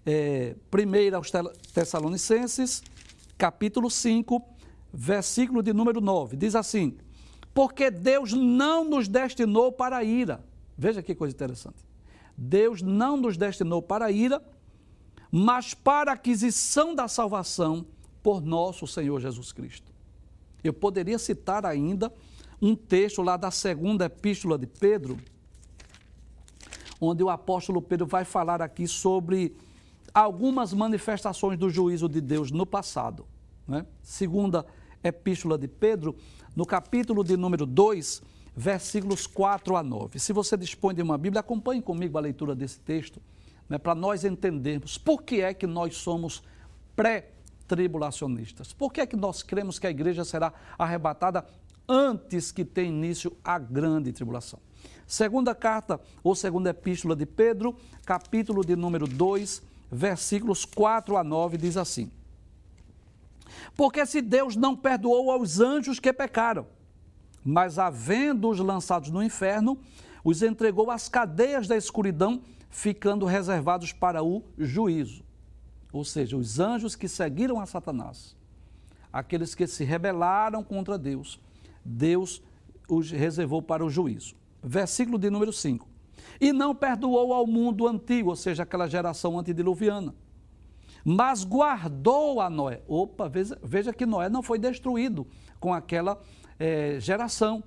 é, 0.05 0.55
1 0.73 1.13
aos 1.13 1.29
Tessalonicenses, 1.73 2.81
capítulo 3.37 3.89
5, 3.91 4.41
versículo 4.93 5.61
de 5.61 5.73
número 5.73 5.99
9, 5.99 6.37
diz 6.37 6.55
assim: 6.55 6.97
Porque 7.53 7.91
Deus 7.91 8.31
não 8.31 8.85
nos 8.85 9.09
destinou 9.09 9.73
para 9.73 9.97
a 9.97 10.03
ira. 10.05 10.41
Veja 10.77 11.03
que 11.03 11.13
coisa 11.13 11.35
interessante. 11.35 11.83
Deus 12.37 12.81
não 12.81 13.17
nos 13.17 13.35
destinou 13.35 13.81
para 13.81 14.05
a 14.05 14.11
ira, 14.11 14.41
mas 15.29 15.73
para 15.73 16.11
a 16.11 16.13
aquisição 16.13 16.95
da 16.95 17.09
salvação 17.09 17.85
por 18.21 18.41
nosso 18.41 18.85
Senhor 18.87 19.19
Jesus 19.19 19.51
Cristo. 19.51 19.91
Eu 20.63 20.73
poderia 20.73 21.17
citar 21.17 21.65
ainda 21.65 22.11
um 22.61 22.75
texto 22.75 23.21
lá 23.21 23.35
da 23.35 23.49
segunda 23.49 24.05
epístola 24.05 24.57
de 24.57 24.67
Pedro, 24.67 25.17
onde 26.99 27.23
o 27.23 27.29
apóstolo 27.29 27.81
Pedro 27.81 28.05
vai 28.05 28.23
falar 28.23 28.61
aqui 28.61 28.87
sobre 28.87 29.55
algumas 30.13 30.73
manifestações 30.73 31.57
do 31.57 31.69
juízo 31.69 32.07
de 32.07 32.21
Deus 32.21 32.51
no 32.51 32.65
passado. 32.65 33.25
Né? 33.67 33.85
Segunda 34.03 34.65
epístola 35.03 35.57
de 35.57 35.67
Pedro, 35.67 36.15
no 36.55 36.65
capítulo 36.65 37.23
de 37.23 37.35
número 37.35 37.65
2, 37.65 38.21
versículos 38.55 39.25
4 39.25 39.75
a 39.75 39.81
9. 39.81 40.19
Se 40.19 40.33
você 40.33 40.55
dispõe 40.55 40.93
de 40.93 41.01
uma 41.01 41.17
Bíblia, 41.17 41.39
acompanhe 41.39 41.81
comigo 41.81 42.17
a 42.17 42.21
leitura 42.21 42.53
desse 42.53 42.79
texto, 42.79 43.19
né, 43.67 43.77
para 43.77 43.95
nós 43.95 44.23
entendermos 44.23 44.97
por 44.97 45.23
que 45.23 45.41
é 45.41 45.53
que 45.53 45.65
nós 45.65 45.95
somos 45.95 46.43
pré-tribulacionistas. 47.71 48.73
Por 48.73 48.91
que 48.91 49.01
é 49.01 49.05
que 49.05 49.15
nós 49.15 49.41
cremos 49.41 49.79
que 49.79 49.87
a 49.87 49.89
igreja 49.89 50.25
será 50.25 50.53
arrebatada 50.77 51.45
antes 51.87 52.51
que 52.51 52.65
tenha 52.65 52.89
início 52.89 53.35
a 53.43 53.57
grande 53.57 54.11
tribulação? 54.11 54.59
Segunda 55.07 55.55
carta 55.55 55.99
ou 56.23 56.35
segunda 56.35 56.69
epístola 56.69 57.15
de 57.15 57.25
Pedro, 57.25 57.75
capítulo 58.05 58.65
de 58.65 58.75
número 58.75 59.07
2, 59.07 59.61
versículos 59.91 60.65
4 60.65 61.17
a 61.17 61.23
9, 61.23 61.57
diz 61.57 61.77
assim: 61.77 62.11
Porque 63.75 64.05
se 64.05 64.21
Deus 64.21 64.55
não 64.55 64.75
perdoou 64.75 65.31
aos 65.31 65.59
anjos 65.59 65.99
que 65.99 66.11
pecaram, 66.11 66.67
mas 67.43 67.79
havendo-os 67.79 68.59
lançados 68.59 69.09
no 69.09 69.23
inferno, 69.23 69.77
os 70.23 70.41
entregou 70.41 70.91
às 70.91 71.09
cadeias 71.09 71.67
da 71.67 71.75
escuridão, 71.75 72.41
ficando 72.69 73.25
reservados 73.25 73.91
para 73.91 74.23
o 74.23 74.43
juízo. 74.57 75.23
Ou 75.91 76.03
seja, 76.05 76.37
os 76.37 76.59
anjos 76.59 76.95
que 76.95 77.07
seguiram 77.07 77.59
a 77.59 77.65
Satanás, 77.65 78.35
aqueles 79.11 79.53
que 79.53 79.67
se 79.67 79.83
rebelaram 79.83 80.63
contra 80.63 80.97
Deus, 80.97 81.39
Deus 81.83 82.41
os 82.87 83.11
reservou 83.11 83.61
para 83.61 83.85
o 83.85 83.89
juízo 83.89 84.35
versículo 84.61 85.17
de 85.17 85.29
número 85.29 85.51
5. 85.51 85.87
E 86.39 86.53
não 86.53 86.75
perdoou 86.75 87.33
ao 87.33 87.47
mundo 87.47 87.87
antigo, 87.87 88.29
ou 88.29 88.35
seja, 88.35 88.63
aquela 88.63 88.87
geração 88.87 89.39
antediluviana, 89.39 90.13
mas 91.03 91.43
guardou 91.43 92.39
a 92.39 92.49
Noé. 92.49 92.81
Opa, 92.87 93.27
veja, 93.27 93.57
veja 93.63 93.93
que 93.93 94.05
Noé 94.05 94.29
não 94.29 94.43
foi 94.43 94.59
destruído 94.59 95.25
com 95.59 95.73
aquela 95.73 96.21
é, 96.59 96.99
geração. 96.99 97.63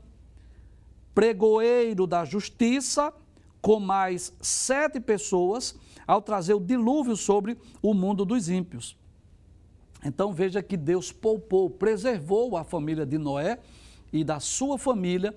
Pregoeiro 1.14 2.06
da 2.06 2.24
justiça, 2.24 3.12
com 3.60 3.80
mais 3.80 4.32
sete 4.40 5.00
pessoas, 5.00 5.76
ao 6.06 6.20
trazer 6.22 6.54
o 6.54 6.60
dilúvio 6.60 7.16
sobre 7.16 7.56
o 7.82 7.94
mundo 7.94 8.24
dos 8.24 8.48
ímpios. 8.48 8.96
Então 10.04 10.32
veja 10.32 10.62
que 10.62 10.76
Deus 10.76 11.10
poupou, 11.10 11.70
preservou 11.70 12.56
a 12.56 12.64
família 12.64 13.06
de 13.06 13.16
Noé 13.16 13.58
e 14.12 14.22
da 14.22 14.38
sua 14.38 14.76
família, 14.78 15.34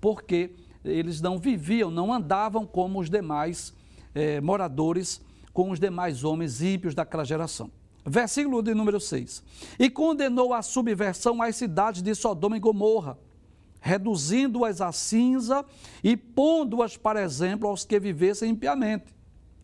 porque 0.00 0.50
eles 0.84 1.20
não 1.20 1.38
viviam, 1.38 1.90
não 1.90 2.12
andavam 2.12 2.66
como 2.66 3.00
os 3.00 3.08
demais 3.08 3.72
eh, 4.14 4.40
moradores, 4.40 5.20
com 5.52 5.70
os 5.70 5.80
demais 5.80 6.22
homens 6.22 6.62
ímpios 6.62 6.94
daquela 6.94 7.24
geração. 7.24 7.70
Versículo 8.04 8.62
de 8.62 8.74
número 8.74 9.00
6. 9.00 9.42
E 9.78 9.90
condenou 9.90 10.54
a 10.54 10.62
subversão 10.62 11.42
às 11.42 11.56
cidades 11.56 12.02
de 12.02 12.14
Sodoma 12.14 12.56
e 12.56 12.60
Gomorra, 12.60 13.18
reduzindo-as 13.80 14.80
a 14.80 14.92
cinza 14.92 15.64
e 16.04 16.16
pondo-as 16.16 16.96
para 16.96 17.22
exemplo 17.22 17.68
aos 17.68 17.84
que 17.84 17.98
vivessem 17.98 18.50
impiamente. 18.50 19.14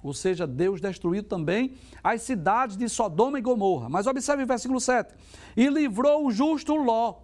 Ou 0.06 0.14
seja, 0.14 0.46
Deus 0.46 0.80
destruiu 0.80 1.22
também 1.22 1.74
as 2.02 2.22
cidades 2.22 2.76
de 2.76 2.88
Sodoma 2.88 3.38
e 3.38 3.42
Gomorra. 3.42 3.88
Mas 3.88 4.06
observe 4.06 4.44
o 4.44 4.46
versículo 4.46 4.80
7. 4.80 5.14
E 5.56 5.68
livrou 5.68 6.26
o 6.26 6.30
justo 6.30 6.74
Ló, 6.74 7.16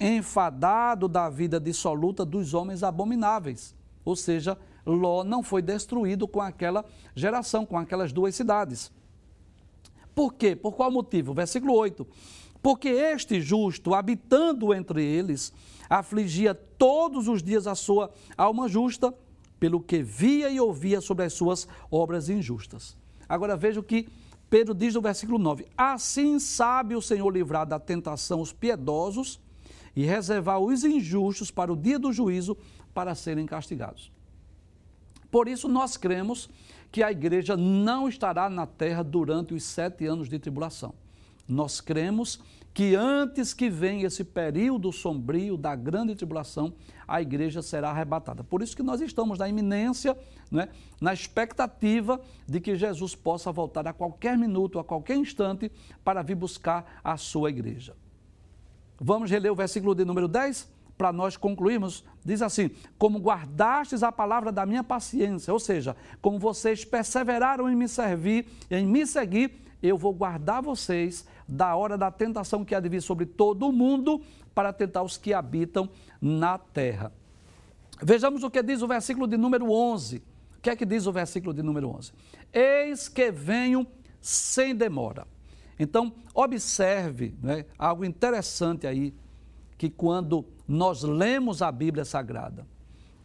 enfadado 0.00 1.08
da 1.08 1.28
vida 1.28 1.60
dissoluta 1.60 2.24
dos 2.24 2.54
homens 2.54 2.82
abomináveis. 2.82 3.74
Ou 4.04 4.16
seja, 4.16 4.58
Ló 4.84 5.22
não 5.22 5.42
foi 5.42 5.62
destruído 5.62 6.26
com 6.26 6.40
aquela 6.40 6.84
geração, 7.14 7.66
com 7.66 7.78
aquelas 7.78 8.12
duas 8.12 8.34
cidades. 8.34 8.90
Por 10.14 10.34
quê? 10.34 10.56
Por 10.56 10.72
qual 10.72 10.90
motivo? 10.90 11.32
Versículo 11.32 11.74
8. 11.74 12.06
Porque 12.60 12.88
este 12.88 13.40
justo, 13.40 13.94
habitando 13.94 14.74
entre 14.74 15.04
eles, 15.04 15.52
afligia 15.88 16.54
todos 16.54 17.28
os 17.28 17.42
dias 17.42 17.66
a 17.66 17.74
sua 17.74 18.10
alma 18.36 18.68
justa, 18.68 19.14
pelo 19.58 19.80
que 19.80 20.02
via 20.02 20.50
e 20.50 20.60
ouvia 20.60 21.00
sobre 21.00 21.24
as 21.24 21.32
suas 21.32 21.66
obras 21.90 22.28
injustas. 22.28 22.96
Agora 23.28 23.56
veja 23.56 23.80
o 23.80 23.82
que 23.82 24.08
Pedro 24.48 24.74
diz 24.74 24.94
no 24.94 25.00
versículo 25.00 25.38
9: 25.38 25.66
Assim 25.76 26.38
sabe 26.38 26.94
o 26.94 27.02
Senhor 27.02 27.30
livrar 27.30 27.66
da 27.66 27.78
tentação 27.78 28.40
os 28.40 28.52
piedosos 28.52 29.40
e 29.94 30.04
reservar 30.04 30.58
os 30.60 30.84
injustos 30.84 31.50
para 31.50 31.72
o 31.72 31.76
dia 31.76 31.98
do 31.98 32.12
juízo 32.12 32.56
para 32.94 33.14
serem 33.14 33.46
castigados. 33.46 34.10
Por 35.30 35.48
isso, 35.48 35.68
nós 35.68 35.96
cremos 35.96 36.48
que 36.90 37.02
a 37.02 37.12
igreja 37.12 37.56
não 37.56 38.08
estará 38.08 38.48
na 38.48 38.66
terra 38.66 39.02
durante 39.02 39.52
os 39.52 39.62
sete 39.62 40.06
anos 40.06 40.28
de 40.28 40.38
tribulação. 40.38 40.94
Nós 41.46 41.80
cremos 41.80 42.36
que 42.36 42.42
antes 42.94 43.52
que 43.52 43.68
venha 43.68 44.06
esse 44.06 44.22
período 44.22 44.92
sombrio 44.92 45.56
da 45.56 45.74
grande 45.74 46.14
tribulação, 46.14 46.74
a 47.06 47.20
igreja 47.20 47.62
será 47.62 47.90
arrebatada. 47.90 48.44
Por 48.44 48.62
isso 48.62 48.76
que 48.76 48.82
nós 48.82 49.00
estamos 49.00 49.38
na 49.38 49.48
iminência, 49.48 50.16
né, 50.50 50.68
na 51.00 51.12
expectativa 51.12 52.20
de 52.46 52.60
que 52.60 52.76
Jesus 52.76 53.14
possa 53.14 53.50
voltar 53.50 53.88
a 53.88 53.92
qualquer 53.92 54.36
minuto, 54.36 54.78
a 54.78 54.84
qualquer 54.84 55.16
instante, 55.16 55.72
para 56.04 56.22
vir 56.22 56.36
buscar 56.36 57.00
a 57.02 57.16
sua 57.16 57.50
igreja. 57.50 57.96
Vamos 59.00 59.30
reler 59.30 59.50
o 59.50 59.56
versículo 59.56 59.94
de 59.94 60.04
número 60.04 60.28
10 60.28 60.68
para 60.96 61.12
nós 61.12 61.36
concluirmos. 61.36 62.04
Diz 62.24 62.42
assim: 62.42 62.70
Como 62.98 63.18
guardastes 63.18 64.02
a 64.02 64.10
palavra 64.10 64.50
da 64.50 64.66
minha 64.66 64.82
paciência, 64.82 65.52
ou 65.52 65.60
seja, 65.60 65.96
como 66.20 66.38
vocês 66.38 66.84
perseveraram 66.84 67.70
em 67.70 67.76
me 67.76 67.88
servir, 67.88 68.46
em 68.70 68.84
me 68.84 69.06
seguir, 69.06 69.64
eu 69.80 69.96
vou 69.96 70.12
guardar 70.12 70.60
vocês 70.60 71.24
da 71.48 71.74
hora 71.74 71.96
da 71.96 72.10
tentação 72.10 72.64
que 72.64 72.74
há 72.74 72.80
de 72.80 72.88
vir 72.88 73.00
sobre 73.00 73.24
todo 73.24 73.66
o 73.66 73.72
mundo 73.72 74.20
para 74.54 74.72
tentar 74.72 75.02
os 75.02 75.16
que 75.16 75.32
habitam 75.32 75.88
na 76.20 76.58
terra. 76.58 77.10
Vejamos 78.02 78.44
o 78.44 78.50
que 78.50 78.62
diz 78.62 78.82
o 78.82 78.86
versículo 78.86 79.26
de 79.26 79.36
número 79.36 79.72
11. 79.72 80.18
O 80.58 80.60
que 80.60 80.70
é 80.70 80.76
que 80.76 80.84
diz 80.84 81.06
o 81.06 81.12
versículo 81.12 81.54
de 81.54 81.62
número 81.62 81.88
11? 81.88 82.12
Eis 82.52 83.08
que 83.08 83.30
venho 83.30 83.86
sem 84.20 84.74
demora. 84.74 85.26
Então, 85.78 86.12
observe 86.34 87.34
né, 87.40 87.64
algo 87.78 88.04
interessante 88.04 88.86
aí, 88.86 89.14
que 89.76 89.88
quando 89.88 90.44
nós 90.66 91.02
lemos 91.02 91.62
a 91.62 91.70
Bíblia 91.70 92.04
Sagrada, 92.04 92.66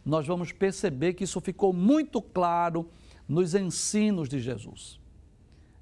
nós 0.04 0.26
vamos 0.26 0.52
perceber 0.52 1.14
que 1.14 1.24
isso 1.24 1.40
ficou 1.40 1.72
muito 1.72 2.22
claro 2.22 2.88
nos 3.28 3.54
ensinos 3.54 4.28
de 4.28 4.38
Jesus. 4.38 5.00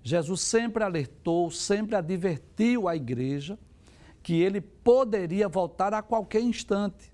Jesus 0.03 0.41
sempre 0.41 0.83
alertou, 0.83 1.51
sempre 1.51 1.95
advertiu 1.95 2.89
a 2.89 2.97
igreja 2.97 3.59
que 4.23 4.41
ele 4.41 4.61
poderia 4.61 5.49
voltar 5.49 5.95
a 5.95 6.03
qualquer 6.03 6.41
instante. 6.41 7.13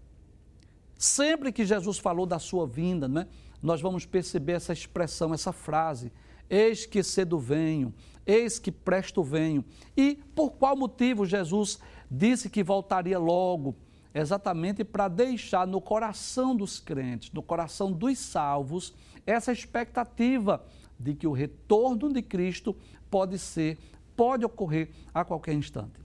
Sempre 0.97 1.53
que 1.53 1.65
Jesus 1.65 1.99
falou 1.99 2.27
da 2.27 2.39
sua 2.39 2.67
vinda, 2.67 3.07
né, 3.07 3.27
nós 3.63 3.81
vamos 3.81 4.05
perceber 4.05 4.53
essa 4.53 4.73
expressão, 4.73 5.33
essa 5.33 5.53
frase: 5.53 6.13
Eis 6.49 6.87
que 6.87 7.03
cedo 7.03 7.39
venho, 7.39 7.95
eis 8.27 8.59
que 8.59 8.73
presto 8.73 9.23
venho. 9.23 9.65
E 9.97 10.17
por 10.35 10.53
qual 10.53 10.77
motivo 10.77 11.27
Jesus 11.27 11.79
disse 12.11 12.49
que 12.49 12.63
voltaria 12.63 13.19
logo? 13.19 13.77
exatamente 14.15 14.85
para 14.85 15.09
deixar 15.09 15.67
no 15.67 15.81
coração 15.81 16.57
dos 16.57 16.81
crentes, 16.81 17.31
no 17.33 17.43
coração 17.43 17.93
dos 17.93 18.19
salvos, 18.19 18.95
essa 19.31 19.53
expectativa 19.53 20.65
de 20.99 21.15
que 21.15 21.27
o 21.27 21.33
retorno 21.33 22.13
de 22.13 22.23
Cristo 22.23 22.75
pode 23.11 23.39
ser, 23.39 23.79
pode 24.17 24.45
ocorrer 24.45 24.91
a 25.13 25.25
qualquer 25.25 25.53
instante. 25.53 26.01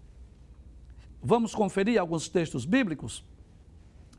Vamos 1.22 1.56
conferir 1.56 2.00
alguns 2.00 2.28
textos 2.28 2.66
bíblicos? 2.66 3.24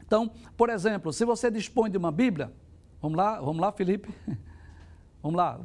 Então, 0.01 0.31
por 0.57 0.71
exemplo, 0.71 1.13
se 1.13 1.25
você 1.25 1.51
dispõe 1.51 1.91
de 1.91 1.99
uma 1.99 2.11
Bíblia, 2.11 2.53
vamos 3.01 3.19
lá, 3.19 3.41
vamos 3.41 3.61
lá, 3.61 3.71
Felipe. 3.73 4.09
Vamos 5.23 5.39
lá. 5.39 5.59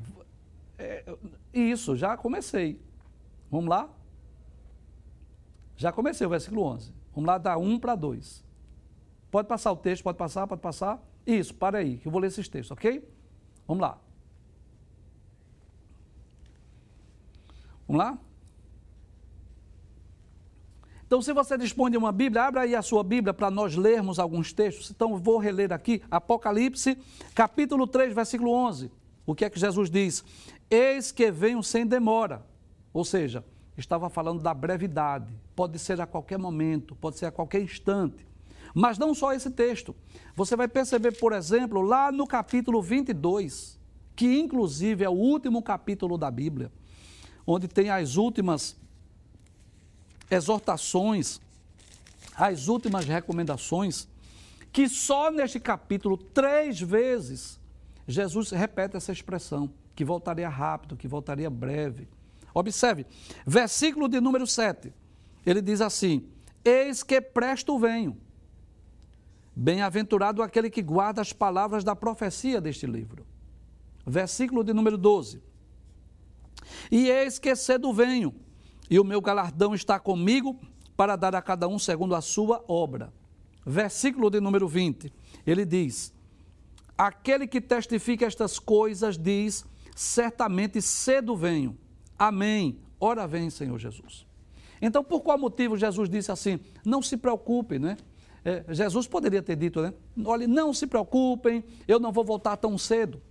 É, 0.78 1.04
isso, 1.54 1.93
já 1.93 2.15
comecei. 2.15 2.82
Vamos 3.52 3.69
lá? 3.69 3.89
Já 5.75 5.91
comecei 5.91 6.25
o 6.25 6.30
versículo 6.30 6.63
11. 6.63 6.93
Vamos 7.13 7.28
lá, 7.28 7.38
da 7.38 7.58
1 7.58 7.78
para 7.78 7.93
2. 7.93 8.41
Pode 9.30 9.49
passar 9.49 9.73
o 9.73 9.75
texto, 9.75 10.02
pode 10.02 10.17
passar, 10.17 10.47
pode 10.47 10.62
passar. 10.62 11.06
Isso, 11.28 11.54
para 11.54 11.80
aí, 11.80 11.97
que 11.97 12.08
eu 12.08 12.12
vou 12.12 12.21
ler 12.21 12.28
esses 12.28 12.47
textos, 12.47 12.71
ok? 12.71 13.06
Vamos 13.70 13.84
lá. 13.84 14.00
Vamos 17.88 18.04
lá? 18.04 18.18
Então, 21.06 21.22
se 21.22 21.32
você 21.32 21.56
dispõe 21.56 21.92
de 21.92 21.98
uma 21.98 22.12
Bíblia, 22.12 22.46
abra 22.46 22.62
aí 22.62 22.76
a 22.76 22.82
sua 22.82 23.04
Bíblia 23.04 23.32
para 23.32 23.52
nós 23.52 23.76
lermos 23.76 24.18
alguns 24.18 24.52
textos. 24.52 24.90
Então, 24.90 25.16
vou 25.20 25.38
reler 25.38 25.72
aqui 25.72 26.02
Apocalipse, 26.10 26.98
capítulo 27.36 27.86
3, 27.86 28.12
versículo 28.12 28.52
11. 28.52 28.92
O 29.24 29.36
que 29.36 29.46
é 29.46 29.50
que 29.52 29.60
Jesus 29.60 29.88
diz? 29.88 30.26
Eis 30.68 31.12
que 31.12 31.30
venho 31.30 31.62
sem 31.62 31.86
demora. 31.86 32.44
Ou 32.92 33.06
seja, 33.06 33.46
estava 33.78 34.10
falando 34.10 34.42
da 34.42 34.52
brevidade. 34.52 35.32
Pode 35.56 35.78
ser 35.78 36.02
a 36.02 36.08
qualquer 36.08 36.40
momento, 36.40 36.96
pode 36.96 37.20
ser 37.20 37.28
a 37.28 37.32
qualquer 37.32 37.62
instante. 37.62 38.28
Mas 38.74 38.98
não 38.98 39.14
só 39.14 39.34
esse 39.34 39.50
texto. 39.50 39.96
Você 40.36 40.56
vai 40.56 40.68
perceber, 40.68 41.14
por 41.14 41.34
exemplo, 41.34 41.82
lá 41.82 42.12
no 42.12 42.28
capítulo 42.28 42.82
22, 42.82 43.80
que 44.16 44.40
inclusive 44.40 45.04
é 45.04 45.10
o 45.10 45.14
último 45.14 45.62
capítulo 45.62 46.18
da 46.18 46.30
Bíblia, 46.30 46.72
onde 47.46 47.68
tem 47.68 47.90
as 47.90 48.16
últimas 48.16 48.76
exortações, 50.30 51.42
as 52.36 52.68
últimas 52.68 53.06
recomendações, 53.06 54.08
que 54.72 54.88
só 54.88 55.32
neste 55.32 55.60
capítulo, 55.60 56.16
três 56.16 56.80
vezes, 56.80 57.60
Jesus 58.08 58.52
repete 58.52 58.96
essa 58.96 59.12
expressão, 59.12 59.70
que 59.96 60.06
voltaria 60.06 60.48
rápido, 60.48 60.96
que 60.96 61.08
voltaria 61.08 61.50
breve. 61.50 62.08
Observe, 62.54 63.06
versículo 63.46 64.08
de 64.08 64.20
número 64.20 64.46
7, 64.48 64.94
ele 65.46 65.62
diz 65.62 65.82
assim: 65.82 66.28
Eis 66.64 67.04
que 67.04 67.20
presto 67.20 67.78
venho. 67.78 68.18
Bem-aventurado 69.62 70.41
aquele 70.41 70.69
que 70.69 70.82
guarda 70.82 71.19
as 71.19 71.34
palavras 71.34 71.84
da 71.84 71.93
profecia 71.93 72.62
deste 72.62 72.88
livro. 72.88 73.26
Versículo 74.08 74.63
de 74.63 74.72
número 74.72 74.98
12. 74.98 75.43
E 76.89 77.10
eis 77.10 77.38
que 77.38 77.54
cedo 77.58 77.91
venho 77.91 78.34
e 78.89 78.98
o 78.98 79.04
meu 79.04 79.19
galardão 79.19 79.76
está 79.76 80.00
comigo 80.00 80.58
para 80.95 81.17
dar 81.17 81.36
a 81.36 81.41
cada 81.41 81.67
um 81.67 81.78
segundo 81.78 82.15
a 82.15 82.22
sua 82.22 82.63
obra. 82.69 83.12
Versículo 83.65 84.30
de 84.30 84.39
número 84.39 84.65
20, 84.65 85.12
ele 85.45 85.65
diz: 85.65 86.13
Aquele 86.98 87.45
que 87.45 87.60
testifica 87.60 88.26
estas 88.26 88.60
coisas 88.60 89.17
diz: 89.17 89.65
Certamente 89.93 90.82
cedo 90.82 91.36
venho. 91.36 91.78
Amém. 92.17 92.80
Ora 92.98 93.28
vem, 93.28 93.50
Senhor 93.50 93.78
Jesus. 93.78 94.26
Então, 94.82 95.04
por 95.04 95.19
qual 95.19 95.38
motivo 95.38 95.76
Jesus 95.76 96.10
disse 96.10 96.32
assim? 96.32 96.62
Não 96.86 97.02
se 97.02 97.17
preocupe, 97.17 97.78
né? 97.78 97.98
É, 98.50 98.66
Jesus 98.74 99.08
poderia 99.08 99.44
ter 99.44 99.56
dito, 99.56 99.80
né? 99.80 99.94
Olha, 100.26 100.48
não 100.48 100.74
se 100.74 100.88
preocupem, 100.88 101.64
eu 101.88 102.00
não 102.00 102.12
vou 102.12 102.24
voltar 102.24 102.58
tão 102.58 102.80
cedo. 102.80 103.22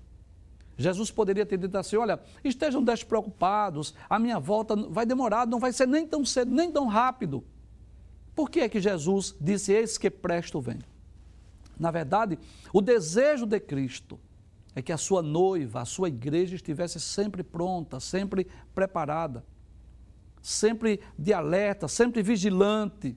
Jesus 0.76 1.10
poderia 1.10 1.44
ter 1.44 1.58
dito 1.58 1.76
assim: 1.76 1.96
olha, 1.96 2.20
estejam 2.44 2.80
despreocupados, 2.80 3.94
a 4.08 4.16
minha 4.16 4.38
volta 4.38 4.76
vai 4.76 5.04
demorar, 5.04 5.44
não 5.44 5.58
vai 5.58 5.72
ser 5.72 5.88
nem 5.88 6.06
tão 6.06 6.24
cedo, 6.24 6.54
nem 6.54 6.70
tão 6.70 6.86
rápido. 6.86 7.42
Por 8.32 8.48
que 8.48 8.60
é 8.60 8.68
que 8.68 8.80
Jesus 8.80 9.34
disse: 9.40 9.72
Eis 9.72 9.98
que 9.98 10.08
presto 10.08 10.60
vem? 10.60 10.78
Na 11.76 11.90
verdade, 11.90 12.38
o 12.72 12.80
desejo 12.80 13.44
de 13.44 13.58
Cristo 13.58 14.20
é 14.72 14.80
que 14.80 14.92
a 14.92 14.96
sua 14.96 15.20
noiva, 15.20 15.80
a 15.80 15.84
sua 15.84 16.06
igreja 16.06 16.54
estivesse 16.54 17.00
sempre 17.00 17.42
pronta, 17.42 17.98
sempre 17.98 18.46
preparada, 18.72 19.44
sempre 20.40 21.00
de 21.18 21.32
alerta, 21.32 21.88
sempre 21.88 22.22
vigilante, 22.22 23.16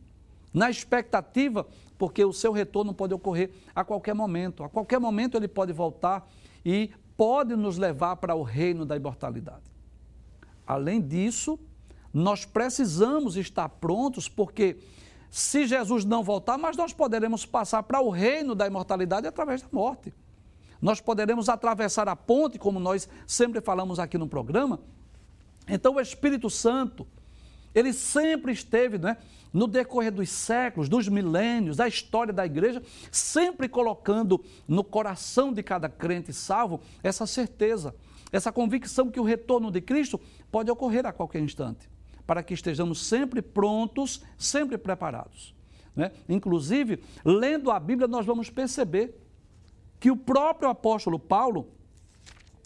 na 0.53 0.69
expectativa, 0.69 1.65
porque 2.01 2.25
o 2.25 2.33
seu 2.33 2.51
retorno 2.51 2.95
pode 2.95 3.13
ocorrer 3.13 3.51
a 3.75 3.83
qualquer 3.83 4.15
momento. 4.15 4.63
A 4.63 4.69
qualquer 4.69 4.99
momento 4.99 5.37
ele 5.37 5.47
pode 5.47 5.71
voltar 5.71 6.27
e 6.65 6.89
pode 7.15 7.55
nos 7.55 7.77
levar 7.77 8.15
para 8.15 8.33
o 8.33 8.41
reino 8.41 8.87
da 8.87 8.95
imortalidade. 8.95 9.61
Além 10.65 10.99
disso, 10.99 11.59
nós 12.11 12.43
precisamos 12.43 13.37
estar 13.37 13.69
prontos, 13.69 14.27
porque 14.27 14.79
se 15.29 15.67
Jesus 15.67 16.03
não 16.03 16.23
voltar, 16.23 16.57
mas 16.57 16.75
nós 16.75 16.91
poderemos 16.91 17.45
passar 17.45 17.83
para 17.83 18.01
o 18.01 18.09
reino 18.09 18.55
da 18.55 18.65
imortalidade 18.65 19.27
através 19.27 19.61
da 19.61 19.67
morte. 19.71 20.11
Nós 20.81 20.99
poderemos 20.99 21.49
atravessar 21.49 22.09
a 22.09 22.15
ponte, 22.15 22.57
como 22.57 22.79
nós 22.79 23.07
sempre 23.27 23.61
falamos 23.61 23.99
aqui 23.99 24.17
no 24.17 24.27
programa. 24.27 24.79
Então, 25.67 25.93
o 25.93 26.01
Espírito 26.01 26.49
Santo, 26.49 27.05
ele 27.73 27.93
sempre 27.93 28.51
esteve, 28.51 28.97
né, 28.97 29.17
no 29.53 29.67
decorrer 29.67 30.11
dos 30.11 30.29
séculos, 30.29 30.87
dos 30.87 31.07
milênios, 31.07 31.77
da 31.77 31.87
história 31.87 32.33
da 32.33 32.45
igreja, 32.45 32.81
sempre 33.11 33.67
colocando 33.67 34.43
no 34.67 34.83
coração 34.83 35.51
de 35.51 35.61
cada 35.61 35.89
crente 35.89 36.33
salvo 36.33 36.79
essa 37.03 37.25
certeza, 37.25 37.93
essa 38.31 38.51
convicção 38.51 39.11
que 39.11 39.19
o 39.19 39.23
retorno 39.23 39.69
de 39.69 39.81
Cristo 39.81 40.19
pode 40.49 40.71
ocorrer 40.71 41.05
a 41.05 41.11
qualquer 41.11 41.41
instante, 41.41 41.89
para 42.25 42.41
que 42.41 42.53
estejamos 42.53 43.05
sempre 43.05 43.41
prontos, 43.41 44.23
sempre 44.37 44.77
preparados. 44.77 45.53
Né? 45.95 46.11
Inclusive, 46.29 47.03
lendo 47.25 47.69
a 47.71 47.79
Bíblia, 47.79 48.07
nós 48.07 48.25
vamos 48.25 48.49
perceber 48.49 49.19
que 49.99 50.09
o 50.09 50.17
próprio 50.17 50.69
apóstolo 50.69 51.19
Paulo, 51.19 51.67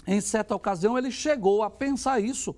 em 0.06 0.22
certa 0.22 0.56
ocasião, 0.56 0.98
ele 0.98 1.12
chegou 1.12 1.64
a 1.64 1.70
pensar 1.70 2.22
isso. 2.22 2.56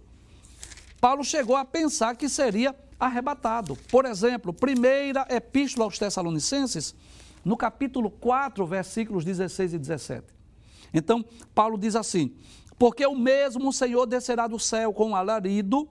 Paulo 1.00 1.24
chegou 1.24 1.56
a 1.56 1.64
pensar 1.64 2.16
que 2.16 2.28
seria 2.28 2.76
arrebatado. 3.00 3.76
Por 3.90 4.06
exemplo, 4.06 4.52
primeira 4.52 5.26
epístola 5.30 5.86
aos 5.86 6.00
Tessalonicenses, 6.00 6.96
no 7.46 7.56
capítulo 7.56 8.10
4, 8.10 8.66
versículos 8.66 9.24
16 9.24 9.74
e 9.74 9.78
17. 9.78 10.26
Então, 10.94 11.24
Paulo 11.54 11.78
diz 11.78 11.96
assim: 11.96 12.36
Porque 12.78 13.06
o 13.06 13.16
mesmo 13.16 13.72
Senhor 13.72 14.06
descerá 14.06 14.48
do 14.48 14.60
céu 14.60 14.92
com 14.92 15.16
alarido, 15.16 15.88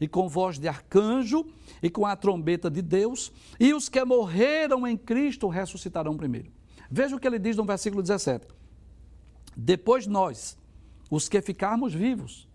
e 0.00 0.08
com 0.08 0.28
voz 0.28 0.58
de 0.58 0.66
arcanjo, 0.66 1.46
e 1.82 1.88
com 1.88 2.04
a 2.04 2.16
trombeta 2.16 2.68
de 2.68 2.82
Deus, 2.82 3.32
e 3.58 3.72
os 3.72 3.88
que 3.88 4.04
morreram 4.04 4.86
em 4.86 4.96
Cristo 4.96 5.48
ressuscitarão 5.48 6.16
primeiro. 6.16 6.50
Veja 6.90 7.14
o 7.14 7.20
que 7.20 7.26
ele 7.26 7.38
diz 7.38 7.56
no 7.56 7.64
versículo 7.64 8.02
17. 8.02 8.46
Depois 9.56 10.06
nós, 10.06 10.58
os 11.10 11.28
que 11.28 11.40
ficarmos 11.40 11.94
vivos. 11.94 12.48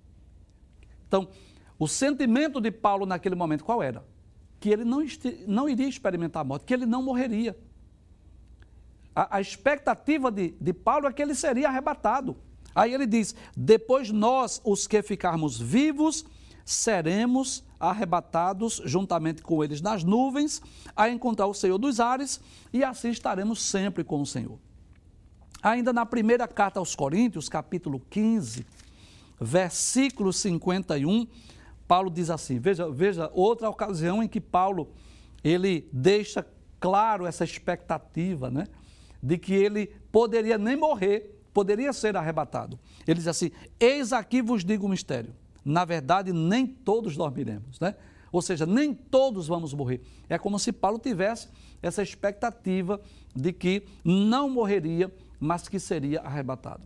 Então, 1.08 1.30
o 1.80 1.88
sentimento 1.88 2.60
de 2.60 2.72
Paulo 2.72 3.06
naquele 3.06 3.36
momento 3.36 3.64
qual 3.64 3.84
era? 3.84 4.04
Que 4.60 4.70
ele 4.70 4.84
não, 4.84 5.04
não 5.48 5.70
iria 5.70 5.88
experimentar 5.88 6.42
a 6.42 6.44
morte, 6.44 6.66
que 6.66 6.74
ele 6.74 6.86
não 6.86 7.02
morreria. 7.02 7.58
A, 9.16 9.38
a 9.38 9.42
expectativa 9.42 10.32
de, 10.32 10.56
de 10.60 10.74
Paulo 10.74 11.08
é 11.08 11.14
que 11.14 11.22
ele 11.22 11.36
seria 11.36 11.68
arrebatado. 11.68 12.38
Aí 12.74 12.94
ele 12.94 13.06
diz: 13.06 13.36
depois 13.56 14.12
nós, 14.12 14.62
os 14.64 14.88
que 14.88 15.02
ficarmos 15.02 15.60
vivos, 15.60 16.26
seremos 16.66 17.64
arrebatados 17.80 18.82
juntamente 18.84 19.42
com 19.42 19.64
eles 19.64 19.82
nas 19.82 20.04
nuvens, 20.04 20.62
a 20.96 21.10
encontrar 21.10 21.48
o 21.48 21.54
Senhor 21.54 21.78
dos 21.78 22.00
ares, 22.00 22.42
e 22.74 22.84
assim 22.84 23.10
estaremos 23.10 23.62
sempre 23.62 24.04
com 24.04 24.22
o 24.22 24.26
Senhor. 24.26 24.60
Ainda 25.62 25.92
na 25.94 26.06
primeira 26.06 26.48
carta 26.48 26.80
aos 26.80 26.96
Coríntios, 26.96 27.50
capítulo 27.50 28.00
15, 28.10 28.66
versículo 29.40 30.34
51, 30.34 31.28
Paulo 31.88 32.10
diz 32.10 32.30
assim, 32.30 32.60
veja, 32.60 32.90
veja 32.92 33.32
outra 33.34 33.70
ocasião 33.70 34.22
em 34.22 34.28
que 34.28 34.42
Paulo 34.42 34.92
ele 35.44 35.88
deixa 35.92 36.46
claro 36.80 37.26
essa 37.26 37.44
expectativa, 37.44 38.50
né, 38.50 38.68
de 39.22 39.38
que 39.38 39.54
ele 39.54 39.88
poderia 40.12 40.58
nem 40.58 40.76
morrer, 40.76 41.42
poderia 41.54 41.92
ser 41.94 42.16
arrebatado. 42.16 42.80
Ele 43.08 43.18
diz 43.18 43.28
assim: 43.28 43.52
Eis 43.80 44.14
aqui 44.14 44.42
vos 44.42 44.64
digo 44.64 44.86
o 44.86 44.90
mistério. 44.90 45.34
Na 45.66 45.84
verdade, 45.84 46.32
nem 46.32 46.68
todos 46.68 47.18
dormiremos, 47.18 47.80
né? 47.80 47.96
Ou 48.32 48.42
seja, 48.42 48.66
nem 48.66 48.94
todos 48.94 49.48
vamos 49.48 49.74
morrer. 49.74 50.02
É 50.30 50.38
como 50.38 50.60
se 50.60 50.72
Paulo 50.72 51.00
tivesse 51.00 51.50
essa 51.82 52.04
expectativa 52.04 53.02
de 53.36 53.52
que 53.52 53.84
não 54.04 54.50
morreria, 54.50 55.14
mas 55.40 55.68
que 55.68 55.80
seria 55.80 56.22
arrebatado. 56.22 56.84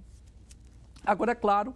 Agora, 1.04 1.32
é 1.32 1.36
claro 1.36 1.76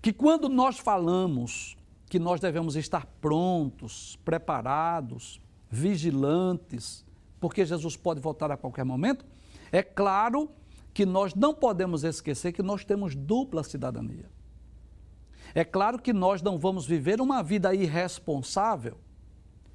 que 0.00 0.12
quando 0.12 0.48
nós 0.48 0.78
falamos 0.78 1.76
que 2.12 2.18
nós 2.18 2.40
devemos 2.40 2.76
estar 2.76 3.06
prontos, 3.22 4.18
preparados, 4.22 5.40
vigilantes, 5.70 7.06
porque 7.40 7.64
Jesus 7.64 7.96
pode 7.96 8.20
voltar 8.20 8.50
a 8.50 8.56
qualquer 8.58 8.84
momento, 8.84 9.24
é 9.72 9.82
claro 9.82 10.50
que 10.92 11.06
nós 11.06 11.34
não 11.34 11.54
podemos 11.54 12.04
esquecer 12.04 12.52
que 12.52 12.62
nós 12.62 12.84
temos 12.84 13.14
dupla 13.14 13.64
cidadania. 13.64 14.28
É 15.54 15.64
claro 15.64 15.98
que 15.98 16.12
nós 16.12 16.42
não 16.42 16.58
vamos 16.58 16.84
viver 16.84 17.18
uma 17.18 17.42
vida 17.42 17.74
irresponsável. 17.74 18.98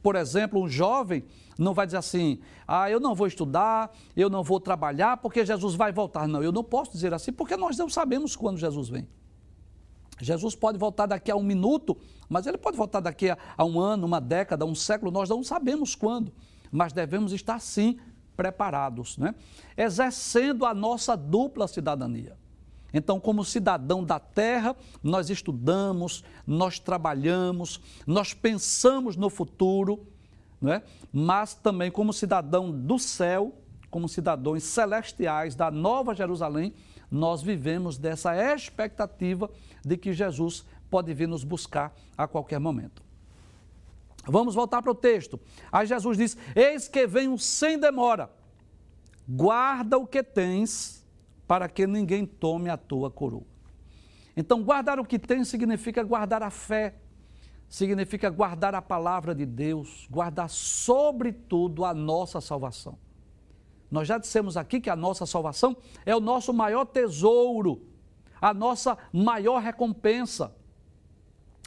Por 0.03 0.15
exemplo, 0.15 0.61
um 0.61 0.69
jovem 0.69 1.23
não 1.57 1.73
vai 1.73 1.87
dizer 1.87 1.97
assim: 1.97 2.39
ah, 2.67 2.87
eu 2.87 2.99
não 2.99 3.15
vou 3.15 3.25
estudar, 3.25 3.91
eu 4.15 4.29
não 4.29 4.43
vou 4.43 4.59
trabalhar 4.59 5.17
porque 5.17 5.43
Jesus 5.43 5.73
vai 5.73 5.91
voltar. 5.91 6.27
Não, 6.27 6.43
eu 6.43 6.51
não 6.51 6.63
posso 6.63 6.91
dizer 6.91 7.15
assim 7.15 7.33
porque 7.33 7.57
nós 7.57 7.75
não 7.79 7.89
sabemos 7.89 8.35
quando 8.35 8.59
Jesus 8.59 8.89
vem. 8.89 9.07
Jesus 10.19 10.55
pode 10.55 10.77
voltar 10.77 11.05
daqui 11.05 11.29
a 11.29 11.35
um 11.35 11.43
minuto, 11.43 11.95
mas 12.27 12.47
ele 12.47 12.57
pode 12.57 12.77
voltar 12.77 12.99
daqui 12.99 13.29
a, 13.29 13.37
a 13.55 13.63
um 13.63 13.79
ano, 13.79 14.05
uma 14.05 14.19
década, 14.19 14.65
um 14.65 14.75
século, 14.75 15.11
nós 15.11 15.29
não 15.29 15.43
sabemos 15.43 15.95
quando, 15.95 16.31
mas 16.71 16.91
devemos 16.91 17.31
estar 17.31 17.59
sim 17.59 17.99
preparados, 18.35 19.17
né? 19.17 19.33
exercendo 19.75 20.65
a 20.65 20.73
nossa 20.73 21.15
dupla 21.15 21.67
cidadania. 21.67 22.37
Então, 22.93 23.19
como 23.19 23.43
cidadão 23.43 24.03
da 24.03 24.19
terra, 24.19 24.75
nós 25.03 25.29
estudamos, 25.29 26.23
nós 26.45 26.79
trabalhamos, 26.79 27.81
nós 28.05 28.33
pensamos 28.33 29.15
no 29.15 29.29
futuro, 29.29 30.07
né? 30.61 30.83
mas 31.11 31.53
também 31.53 31.91
como 31.91 32.13
cidadão 32.13 32.71
do 32.71 32.97
céu, 32.97 33.53
como 33.89 34.07
cidadãos 34.07 34.63
celestiais 34.63 35.55
da 35.55 35.69
Nova 35.69 36.15
Jerusalém, 36.15 36.73
nós 37.09 37.41
vivemos 37.41 37.97
dessa 37.97 38.35
expectativa 38.53 39.49
de 39.87 39.97
que 39.97 40.13
Jesus 40.13 40.65
pode 40.89 41.13
vir 41.13 41.27
nos 41.27 41.43
buscar 41.43 41.95
a 42.17 42.27
qualquer 42.27 42.59
momento. 42.59 43.01
Vamos 44.25 44.53
voltar 44.53 44.81
para 44.81 44.91
o 44.91 44.95
texto. 44.95 45.39
Aí 45.71 45.87
Jesus 45.87 46.17
diz: 46.17 46.37
Eis 46.55 46.87
que 46.87 47.07
venho 47.07 47.37
sem 47.37 47.79
demora, 47.79 48.29
guarda 49.27 49.97
o 49.97 50.05
que 50.05 50.21
tens, 50.21 51.05
para 51.47 51.69
que 51.69 51.87
ninguém 51.87 52.25
tome 52.25 52.69
a 52.69 52.77
tua 52.77 53.09
coroa. 53.09 53.45
Então, 54.35 54.61
guardar 54.61 54.99
o 54.99 55.05
que 55.05 55.17
tens 55.17 55.47
significa 55.47 56.03
guardar 56.03 56.43
a 56.43 56.51
fé, 56.51 56.95
significa 57.69 58.29
guardar 58.29 58.75
a 58.75 58.81
palavra 58.81 59.33
de 59.33 59.45
Deus, 59.45 60.07
guardar 60.11 60.49
sobretudo 60.49 61.85
a 61.85 61.93
nossa 61.93 62.39
salvação. 62.41 62.97
Nós 63.89 64.07
já 64.07 64.17
dissemos 64.17 64.57
aqui 64.57 64.81
que 64.81 64.89
a 64.89 64.95
nossa 64.95 65.25
salvação 65.25 65.75
é 66.05 66.13
o 66.13 66.19
nosso 66.19 66.53
maior 66.53 66.85
tesouro, 66.85 67.81
a 68.41 68.53
nossa 68.53 68.97
maior 69.11 69.61
recompensa. 69.61 70.53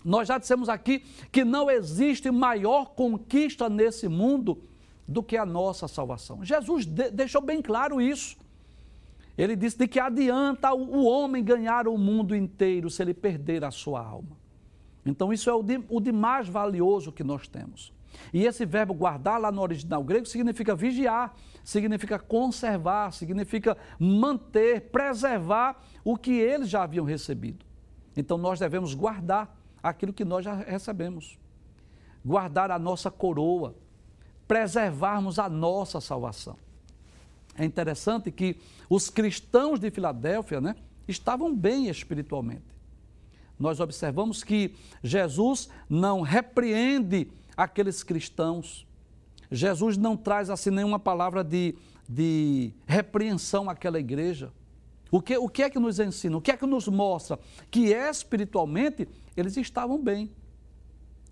Nós 0.04 0.28
já 0.28 0.38
dissemos 0.38 0.68
aqui 0.68 1.00
que 1.30 1.44
não 1.44 1.70
existe 1.70 2.30
maior 2.30 2.86
conquista 2.90 3.68
nesse 3.68 4.08
mundo 4.08 4.62
do 5.06 5.22
que 5.22 5.36
a 5.36 5.44
nossa 5.44 5.86
salvação. 5.88 6.44
Jesus 6.44 6.86
de 6.86 7.10
deixou 7.10 7.42
bem 7.42 7.60
claro 7.60 8.00
isso. 8.00 8.36
Ele 9.36 9.56
disse 9.56 9.78
de 9.78 9.88
que 9.88 9.98
adianta 9.98 10.72
o 10.72 11.04
homem 11.04 11.42
ganhar 11.42 11.88
o 11.88 11.96
mundo 11.96 12.34
inteiro 12.36 12.90
se 12.90 13.02
ele 13.02 13.14
perder 13.14 13.64
a 13.64 13.70
sua 13.70 14.00
alma. 14.04 14.38
Então, 15.04 15.32
isso 15.32 15.48
é 15.48 15.54
o 15.54 15.62
de, 15.62 15.82
o 15.88 16.00
de 16.00 16.12
mais 16.12 16.48
valioso 16.48 17.10
que 17.10 17.24
nós 17.24 17.48
temos. 17.48 17.92
E 18.32 18.44
esse 18.44 18.64
verbo 18.64 18.94
guardar 18.94 19.40
lá 19.40 19.50
no 19.50 19.62
original 19.62 20.02
grego 20.02 20.26
significa 20.26 20.74
vigiar, 20.74 21.34
significa 21.64 22.18
conservar, 22.18 23.12
significa 23.12 23.76
manter, 23.98 24.90
preservar 24.90 25.82
o 26.04 26.16
que 26.16 26.32
eles 26.32 26.68
já 26.68 26.82
haviam 26.82 27.04
recebido. 27.04 27.64
Então 28.16 28.36
nós 28.36 28.58
devemos 28.58 28.94
guardar 28.94 29.56
aquilo 29.82 30.12
que 30.12 30.24
nós 30.24 30.44
já 30.44 30.54
recebemos. 30.54 31.38
Guardar 32.24 32.70
a 32.70 32.78
nossa 32.78 33.10
coroa, 33.10 33.74
preservarmos 34.46 35.38
a 35.38 35.48
nossa 35.48 36.00
salvação. 36.00 36.56
É 37.56 37.64
interessante 37.64 38.30
que 38.30 38.60
os 38.88 39.10
cristãos 39.10 39.78
de 39.78 39.90
Filadélfia 39.90 40.60
né, 40.60 40.76
estavam 41.06 41.54
bem 41.54 41.88
espiritualmente. 41.88 42.70
Nós 43.58 43.78
observamos 43.78 44.42
que 44.42 44.74
Jesus 45.02 45.68
não 45.88 46.22
repreende 46.22 47.30
aqueles 47.56 48.02
cristãos. 48.02 48.86
Jesus 49.50 49.96
não 49.96 50.16
traz 50.16 50.50
assim 50.50 50.70
nenhuma 50.70 50.98
palavra 50.98 51.42
de, 51.42 51.74
de 52.08 52.72
repreensão 52.86 53.68
àquela 53.68 53.98
igreja. 53.98 54.52
O 55.10 55.20
que, 55.20 55.36
o 55.36 55.48
que 55.48 55.62
é 55.64 55.70
que 55.70 55.78
nos 55.78 55.98
ensina? 55.98 56.36
O 56.36 56.40
que 56.40 56.52
é 56.52 56.56
que 56.56 56.66
nos 56.66 56.86
mostra? 56.86 57.38
Que 57.70 57.92
espiritualmente 57.92 59.08
eles 59.36 59.56
estavam 59.56 60.00
bem. 60.00 60.30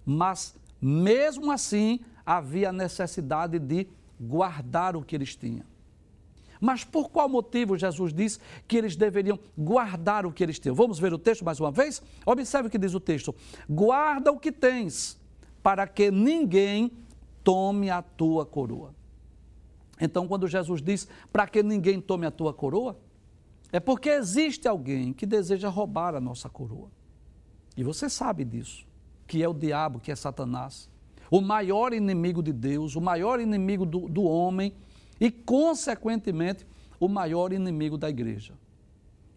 Mas, 0.04 0.56
mesmo 0.80 1.52
assim, 1.52 2.00
havia 2.26 2.72
necessidade 2.72 3.58
de 3.58 3.86
guardar 4.20 4.96
o 4.96 5.02
que 5.02 5.14
eles 5.14 5.36
tinham. 5.36 5.64
Mas 6.60 6.82
por 6.82 7.08
qual 7.08 7.28
motivo 7.28 7.76
Jesus 7.76 8.12
diz 8.12 8.40
que 8.66 8.76
eles 8.76 8.96
deveriam 8.96 9.38
guardar 9.56 10.26
o 10.26 10.32
que 10.32 10.42
eles 10.42 10.58
tinham? 10.58 10.74
Vamos 10.74 10.98
ver 10.98 11.12
o 11.12 11.18
texto 11.18 11.44
mais 11.44 11.60
uma 11.60 11.70
vez? 11.70 12.02
Observe 12.26 12.68
o 12.68 12.70
que 12.70 12.78
diz 12.78 12.94
o 12.94 13.00
texto: 13.00 13.34
Guarda 13.68 14.32
o 14.32 14.38
que 14.38 14.50
tens, 14.50 15.17
para 15.68 15.86
que 15.86 16.10
ninguém 16.10 16.90
tome 17.44 17.90
a 17.90 18.00
tua 18.00 18.46
coroa. 18.46 18.94
Então, 20.00 20.26
quando 20.26 20.48
Jesus 20.48 20.80
diz 20.80 21.06
para 21.30 21.46
que 21.46 21.62
ninguém 21.62 22.00
tome 22.00 22.24
a 22.24 22.30
tua 22.30 22.54
coroa, 22.54 22.98
é 23.70 23.78
porque 23.78 24.08
existe 24.08 24.66
alguém 24.66 25.12
que 25.12 25.26
deseja 25.26 25.68
roubar 25.68 26.14
a 26.14 26.20
nossa 26.22 26.48
coroa. 26.48 26.90
E 27.76 27.84
você 27.84 28.08
sabe 28.08 28.46
disso, 28.46 28.86
que 29.26 29.42
é 29.42 29.46
o 29.46 29.52
diabo, 29.52 30.00
que 30.00 30.10
é 30.10 30.16
Satanás, 30.16 30.88
o 31.30 31.42
maior 31.42 31.92
inimigo 31.92 32.42
de 32.42 32.54
Deus, 32.54 32.96
o 32.96 33.00
maior 33.02 33.38
inimigo 33.38 33.84
do, 33.84 34.08
do 34.08 34.22
homem 34.22 34.72
e, 35.20 35.30
consequentemente, 35.30 36.66
o 36.98 37.08
maior 37.08 37.52
inimigo 37.52 37.98
da 37.98 38.08
igreja. 38.08 38.54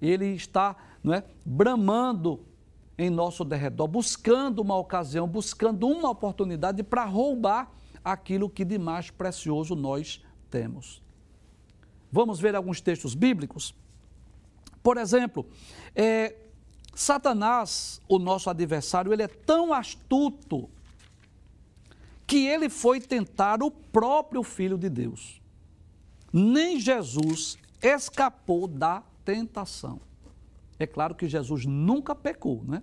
Ele 0.02 0.28
está 0.28 0.78
não 1.04 1.14
é, 1.14 1.26
bramando 1.46 2.40
em 2.98 3.10
nosso 3.10 3.44
derredor, 3.44 3.88
buscando 3.88 4.62
uma 4.62 4.78
ocasião, 4.78 5.28
buscando 5.28 5.88
uma 5.88 6.10
oportunidade 6.10 6.84
para 6.84 7.06
roubar 7.06 7.72
aquilo 8.04 8.50
que 8.50 8.66
de 8.66 8.78
mais 8.78 9.10
precioso 9.10 9.76
nós 9.76 10.24
temos. 10.50 11.02
Vamos 12.12 12.40
ver 12.40 12.56
alguns 12.56 12.82
textos 12.82 13.16
bíblicos? 13.16 13.74
Por 14.84 14.98
exemplo, 14.98 15.46
é, 15.96 16.36
Satanás, 16.94 18.02
o 18.08 18.20
nosso 18.20 18.50
adversário, 18.50 19.14
ele 19.14 19.24
é 19.24 19.28
tão 19.28 19.74
astuto 19.74 20.70
que 22.28 22.46
ele 22.48 22.70
foi 22.70 23.00
tentar 23.00 23.62
o 23.64 23.72
próprio 23.72 24.44
Filho 24.44 24.78
de 24.78 24.90
Deus. 24.90 25.42
Nem 26.32 26.80
Jesus 26.80 27.58
escapou 27.82 28.68
da 28.68 29.04
tentação. 29.24 30.00
É 30.84 30.88
claro 30.88 31.14
que 31.14 31.28
Jesus 31.28 31.66
nunca 31.66 32.16
pecou, 32.16 32.64
né? 32.64 32.82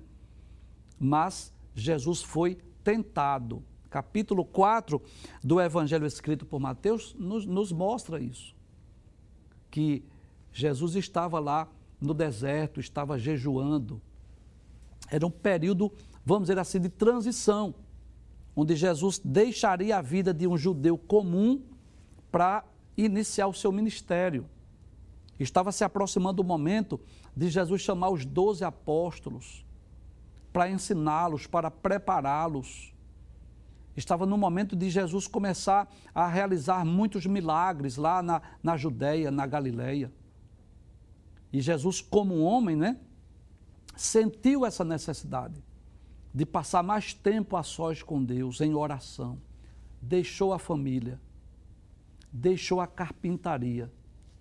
mas 0.99 1.53
Jesus 1.75 2.23
foi 2.23 2.59
tentado. 2.83 3.63
Capítulo 3.91 4.45
4 4.45 5.01
do 5.43 5.61
Evangelho 5.61 6.07
escrito 6.07 6.45
por 6.45 6.61
Mateus 6.61 7.15
nos, 7.19 7.47
nos 7.47 7.73
mostra 7.73 8.21
isso. 8.21 8.55
Que 9.71 10.05
Jesus 10.53 10.95
estava 10.95 11.39
lá 11.39 11.69
no 12.01 12.13
deserto, 12.13 12.81
estava 12.81 13.19
jejuando. 13.19 14.01
Era 15.11 15.27
um 15.27 15.31
período, 15.31 15.93
vamos 16.25 16.49
dizer 16.49 16.59
assim, 16.59 16.81
de 16.81 16.89
transição, 16.89 17.75
onde 18.55 18.77
Jesus 18.77 19.21
deixaria 19.25 19.97
a 19.97 20.03
vida 20.03 20.35
de 20.35 20.47
um 20.47 20.57
judeu 20.57 20.99
comum 20.99 21.63
para 22.31 22.65
iniciar 22.97 23.47
o 23.47 23.55
seu 23.55 23.73
ministério. 23.73 24.47
Estava 25.38 25.70
se 25.70 25.85
aproximando 25.85 26.42
o 26.42 26.44
momento 26.44 27.01
de 27.37 27.48
Jesus 27.48 27.81
chamar 27.81 28.11
os 28.11 28.24
doze 28.24 28.64
apóstolos 28.64 29.64
para 30.53 30.70
ensiná-los, 30.70 31.46
para 31.46 31.70
prepará-los. 31.70 32.92
Estava 33.96 34.27
no 34.27 34.37
momento 34.37 34.74
de 34.74 34.90
Jesus 34.90 35.27
começar 35.27 35.88
a 36.14 36.27
realizar 36.27 36.85
muitos 36.85 37.27
milagres 37.27 37.96
lá 37.96 38.22
na, 38.22 38.42
na 38.62 38.77
Judéia, 38.77 39.31
na 39.31 39.46
Galileia. 39.46 40.12
E 41.53 41.61
Jesus, 41.61 42.01
como 42.01 42.42
homem, 42.42 42.77
né, 42.77 42.98
sentiu 43.96 44.64
essa 44.66 44.85
necessidade 44.85 45.62
de 46.33 46.46
passar 46.46 46.83
mais 46.83 47.14
tempo 47.14 47.57
a 47.57 47.62
sós 47.62 48.03
com 48.03 48.22
Deus, 48.22 48.61
em 48.61 48.74
oração. 48.74 49.38
Deixou 50.01 50.53
a 50.53 50.59
família, 50.59 51.20
deixou 52.33 52.81
a 52.81 52.87
carpintaria, 52.87 53.92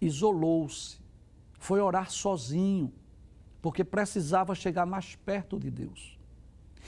isolou-se, 0.01 0.97
foi 1.59 1.81
orar 1.81 2.11
sozinho 2.11 2.93
porque 3.61 3.83
precisava 3.83 4.55
chegar 4.55 4.85
mais 4.85 5.15
perto 5.15 5.59
de 5.59 5.69
Deus. 5.69 6.17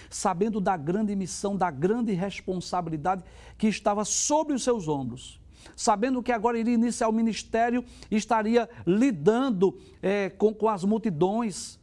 Sabendo 0.09 0.61
da 0.61 0.77
grande 0.77 1.15
missão, 1.15 1.57
da 1.57 1.69
grande 1.69 2.13
responsabilidade 2.13 3.23
que 3.57 3.67
estava 3.67 4.05
sobre 4.05 4.53
os 4.53 4.63
seus 4.63 4.87
ombros. 4.87 5.41
Sabendo 5.75 6.23
que 6.23 6.31
agora 6.31 6.57
iria 6.57 6.73
iniciar 6.73 7.09
o 7.09 7.13
ministério 7.13 7.83
estaria 8.09 8.69
lidando 8.87 9.77
é, 10.01 10.29
com, 10.29 10.53
com 10.53 10.69
as 10.69 10.85
multidões, 10.85 11.77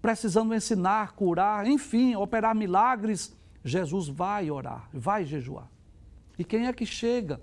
precisando 0.00 0.54
ensinar, 0.54 1.12
curar, 1.12 1.66
enfim, 1.66 2.14
operar 2.14 2.54
milagres, 2.54 3.34
Jesus 3.64 4.06
vai 4.06 4.50
orar, 4.50 4.88
vai 4.92 5.24
jejuar. 5.24 5.68
E 6.38 6.44
quem 6.44 6.66
é 6.66 6.72
que 6.72 6.86
chega? 6.86 7.40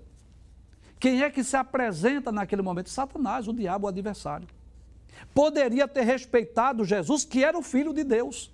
Quem 1.02 1.20
é 1.20 1.28
que 1.28 1.42
se 1.42 1.56
apresenta 1.56 2.30
naquele 2.30 2.62
momento? 2.62 2.88
Satanás, 2.88 3.48
o 3.48 3.52
diabo, 3.52 3.86
o 3.86 3.88
adversário. 3.88 4.46
Poderia 5.34 5.88
ter 5.88 6.02
respeitado 6.02 6.84
Jesus, 6.84 7.24
que 7.24 7.42
era 7.42 7.58
o 7.58 7.62
filho 7.62 7.92
de 7.92 8.04
Deus, 8.04 8.52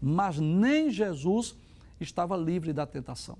mas 0.00 0.38
nem 0.38 0.90
Jesus 0.90 1.54
estava 2.00 2.34
livre 2.34 2.72
da 2.72 2.86
tentação. 2.86 3.36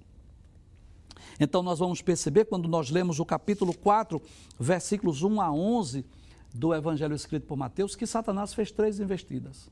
Então, 1.40 1.62
nós 1.62 1.78
vamos 1.78 2.02
perceber, 2.02 2.44
quando 2.44 2.68
nós 2.68 2.90
lemos 2.90 3.18
o 3.18 3.24
capítulo 3.24 3.72
4, 3.72 4.20
versículos 4.60 5.22
1 5.22 5.40
a 5.40 5.50
11 5.50 6.04
do 6.52 6.74
Evangelho 6.74 7.14
escrito 7.14 7.46
por 7.46 7.56
Mateus, 7.56 7.96
que 7.96 8.06
Satanás 8.06 8.52
fez 8.52 8.70
três 8.70 9.00
investidas. 9.00 9.70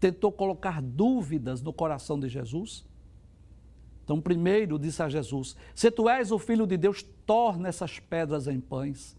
Tentou 0.00 0.32
colocar 0.32 0.82
dúvidas 0.82 1.62
no 1.62 1.72
coração 1.72 2.18
de 2.18 2.28
Jesus. 2.28 2.84
Então, 4.04 4.20
primeiro 4.20 4.78
disse 4.78 5.02
a 5.02 5.08
Jesus: 5.08 5.56
Se 5.74 5.90
tu 5.90 6.08
és 6.08 6.30
o 6.32 6.38
filho 6.38 6.66
de 6.66 6.76
Deus, 6.76 7.04
torna 7.24 7.68
essas 7.68 7.98
pedras 7.98 8.46
em 8.48 8.60
pães. 8.60 9.16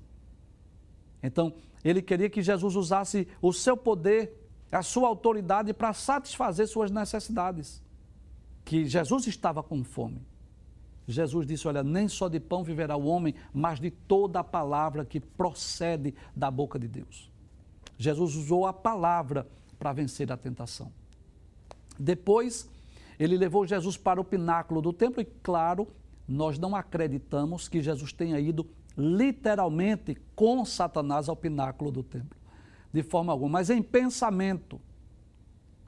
Então, 1.22 1.54
ele 1.84 2.02
queria 2.02 2.30
que 2.30 2.42
Jesus 2.42 2.76
usasse 2.76 3.28
o 3.42 3.54
seu 3.54 3.78
poder, 3.78 4.34
a 4.72 4.82
sua 4.82 5.08
autoridade 5.08 5.74
para 5.74 5.94
satisfazer 5.94 6.68
suas 6.68 6.92
necessidades. 6.92 7.82
Que 8.66 8.86
Jesus 8.86 9.28
estava 9.28 9.62
com 9.62 9.84
fome. 9.84 10.22
Jesus 11.08 11.46
disse: 11.46 11.68
Olha, 11.68 11.84
nem 11.84 12.08
só 12.08 12.30
de 12.30 12.40
pão 12.40 12.64
viverá 12.64 12.96
o 12.96 13.06
homem, 13.06 13.36
mas 13.54 13.80
de 13.80 13.92
toda 13.92 14.40
a 14.40 14.44
palavra 14.44 15.06
que 15.06 15.20
procede 15.20 16.14
da 16.36 16.50
boca 16.50 16.80
de 16.80 16.88
Deus. 16.88 17.32
Jesus 17.98 18.36
usou 18.36 18.66
a 18.66 18.74
palavra 18.74 19.48
para 19.78 19.94
vencer 19.94 20.32
a 20.32 20.38
tentação. 20.38 20.92
Depois, 22.00 22.70
ele 23.24 23.38
levou 23.38 23.66
Jesus 23.66 23.96
para 23.96 24.20
o 24.20 24.24
pináculo 24.24 24.82
do 24.82 24.92
templo 24.92 25.22
e, 25.22 25.26
claro, 25.26 25.88
nós 26.28 26.60
não 26.60 26.76
acreditamos 26.76 27.70
que 27.70 27.82
Jesus 27.82 28.12
tenha 28.12 28.38
ido 28.38 28.68
literalmente 28.98 30.18
com 30.36 30.66
Satanás 30.66 31.30
ao 31.30 31.36
pináculo 31.36 31.90
do 31.90 32.04
templo, 32.04 32.38
de 32.92 33.02
forma 33.02 33.32
alguma, 33.32 33.60
mas 33.60 33.70
em 33.70 33.82
pensamento, 33.82 34.80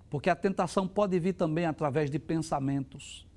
porque 0.10 0.30
a 0.30 0.36
tentação 0.36 0.88
pode 0.88 1.20
vir 1.20 1.34
também 1.34 1.66
através 1.66 2.10
de 2.10 2.18
pensamentos. 2.18 3.28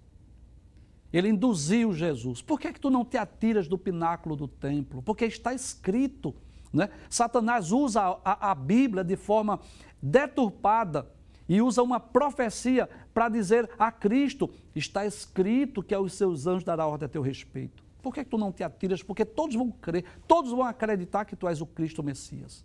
Ele 1.12 1.28
induziu 1.28 1.92
Jesus. 1.92 2.40
Por 2.40 2.60
que, 2.60 2.68
é 2.68 2.72
que 2.72 2.80
tu 2.80 2.90
não 2.90 3.04
te 3.04 3.16
atiras 3.16 3.66
do 3.66 3.76
pináculo 3.76 4.36
do 4.36 4.46
templo? 4.46 5.02
Porque 5.02 5.24
está 5.24 5.54
escrito. 5.54 6.34
Né? 6.72 6.88
Satanás 7.08 7.72
usa 7.72 8.02
a, 8.22 8.50
a 8.50 8.54
Bíblia 8.54 9.02
de 9.02 9.16
forma 9.16 9.58
deturpada 10.00 11.17
e 11.48 11.62
usa 11.62 11.82
uma 11.82 11.98
profecia 11.98 12.88
para 13.14 13.28
dizer 13.28 13.68
a 13.78 13.90
Cristo: 13.90 14.50
está 14.74 15.06
escrito 15.06 15.82
que 15.82 15.94
aos 15.94 16.12
seus 16.12 16.46
anjos 16.46 16.64
dará 16.64 16.86
ordem 16.86 17.06
a 17.06 17.08
teu 17.08 17.22
respeito. 17.22 17.82
Por 18.02 18.12
que, 18.12 18.20
é 18.20 18.24
que 18.24 18.30
tu 18.30 18.38
não 18.38 18.52
te 18.52 18.62
atiras? 18.62 19.02
Porque 19.02 19.24
todos 19.24 19.56
vão 19.56 19.70
crer, 19.70 20.04
todos 20.26 20.50
vão 20.50 20.62
acreditar 20.62 21.24
que 21.24 21.34
tu 21.34 21.48
és 21.48 21.60
o 21.60 21.66
Cristo 21.66 22.00
o 22.00 22.04
Messias. 22.04 22.64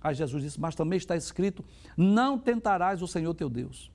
Aí 0.00 0.14
Jesus 0.14 0.42
disse: 0.42 0.60
Mas 0.60 0.74
também 0.74 0.96
está 0.96 1.16
escrito: 1.16 1.64
Não 1.96 2.38
tentarás 2.38 3.02
o 3.02 3.06
Senhor 3.06 3.32
teu 3.34 3.48
Deus. 3.48 3.90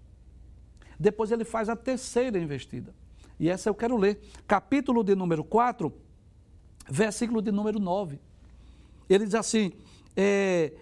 Depois 1.00 1.32
ele 1.32 1.44
faz 1.44 1.70
a 1.70 1.76
terceira 1.76 2.40
investida. 2.40 2.94
E 3.40 3.50
essa 3.50 3.70
eu 3.70 3.76
quero 3.76 3.98
ler. 3.98 4.20
Capítulo 4.48 5.04
de 5.04 5.14
número 5.14 5.44
4, 5.44 5.94
versículo 6.90 7.42
de 7.42 7.52
número 7.52 7.80
9. 7.80 8.20
Ele 9.08 9.26
diz 9.26 9.36
assim, 9.36 9.72
é, 10.16 10.74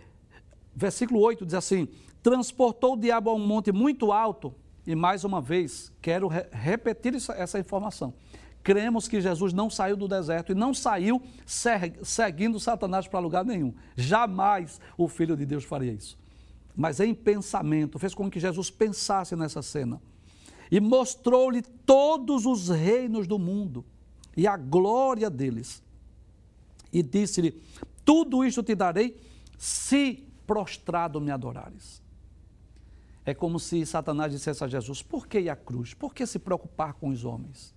versículo 0.73 1.19
8 1.19 1.45
diz 1.45 1.53
assim: 1.53 1.89
Transportou 2.25 2.93
o 2.93 2.97
diabo 2.97 3.29
a 3.29 3.35
um 3.35 3.45
monte 3.45 3.71
muito 3.71 4.11
alto, 4.11 4.51
e 4.87 4.95
mais 4.95 5.23
uma 5.23 5.39
vez, 5.39 5.93
quero 6.01 6.27
re 6.27 6.43
repetir 6.51 7.13
essa, 7.13 7.33
essa 7.33 7.59
informação. 7.59 8.15
Cremos 8.63 9.07
que 9.07 9.21
Jesus 9.21 9.53
não 9.53 9.69
saiu 9.69 9.95
do 9.95 10.07
deserto 10.07 10.51
e 10.51 10.55
não 10.55 10.73
saiu 10.73 11.21
seguindo 11.45 12.59
Satanás 12.59 13.07
para 13.07 13.19
lugar 13.19 13.45
nenhum. 13.45 13.75
Jamais 13.95 14.81
o 14.97 15.07
Filho 15.07 15.37
de 15.37 15.45
Deus 15.45 15.65
faria 15.65 15.93
isso. 15.93 16.17
Mas 16.75 16.99
em 16.99 17.13
pensamento, 17.13 17.99
fez 17.99 18.15
com 18.15 18.27
que 18.27 18.39
Jesus 18.39 18.71
pensasse 18.71 19.35
nessa 19.35 19.61
cena 19.61 20.01
e 20.71 20.79
mostrou-lhe 20.79 21.61
todos 21.61 22.47
os 22.47 22.69
reinos 22.69 23.27
do 23.27 23.37
mundo 23.37 23.85
e 24.35 24.47
a 24.47 24.57
glória 24.57 25.29
deles. 25.29 25.83
E 26.91 27.03
disse-lhe: 27.03 27.61
Tudo 28.03 28.43
isto 28.43 28.63
te 28.63 28.73
darei 28.73 29.15
se 29.59 30.27
prostrado 30.47 31.21
me 31.21 31.29
adorares. 31.29 32.03
É 33.25 33.33
como 33.33 33.59
se 33.59 33.85
Satanás 33.85 34.31
dissesse 34.31 34.63
a 34.63 34.67
Jesus: 34.67 35.01
Por 35.01 35.27
que 35.27 35.49
a 35.49 35.55
cruz? 35.55 35.93
Por 35.93 36.13
que 36.13 36.25
se 36.25 36.37
preocupar 36.37 36.93
com 36.93 37.09
os 37.09 37.25
homens? 37.25 37.73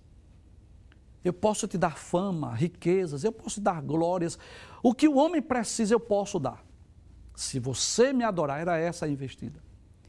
Eu 1.23 1.33
posso 1.33 1.67
te 1.67 1.77
dar 1.77 1.97
fama, 1.97 2.53
riquezas, 2.53 3.23
eu 3.23 3.31
posso 3.31 3.55
te 3.55 3.61
dar 3.61 3.81
glórias. 3.81 4.37
O 4.81 4.93
que 4.93 5.07
o 5.07 5.17
homem 5.17 5.41
precisa, 5.41 5.93
eu 5.93 5.99
posso 5.99 6.39
dar. 6.39 6.63
Se 7.35 7.59
você 7.59 8.13
me 8.13 8.23
adorar, 8.23 8.59
era 8.59 8.77
essa 8.77 9.05
a 9.05 9.09
investida. 9.09 9.61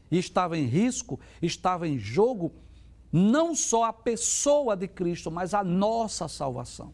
E 0.09 0.17
estava 0.17 0.57
em 0.57 0.65
risco, 0.65 1.19
estava 1.41 1.87
em 1.87 1.97
jogo 1.97 2.53
não 3.11 3.53
só 3.53 3.85
a 3.85 3.93
pessoa 3.93 4.75
de 4.75 4.87
Cristo, 4.87 5.29
mas 5.29 5.53
a 5.53 5.63
nossa 5.63 6.27
salvação. 6.27 6.93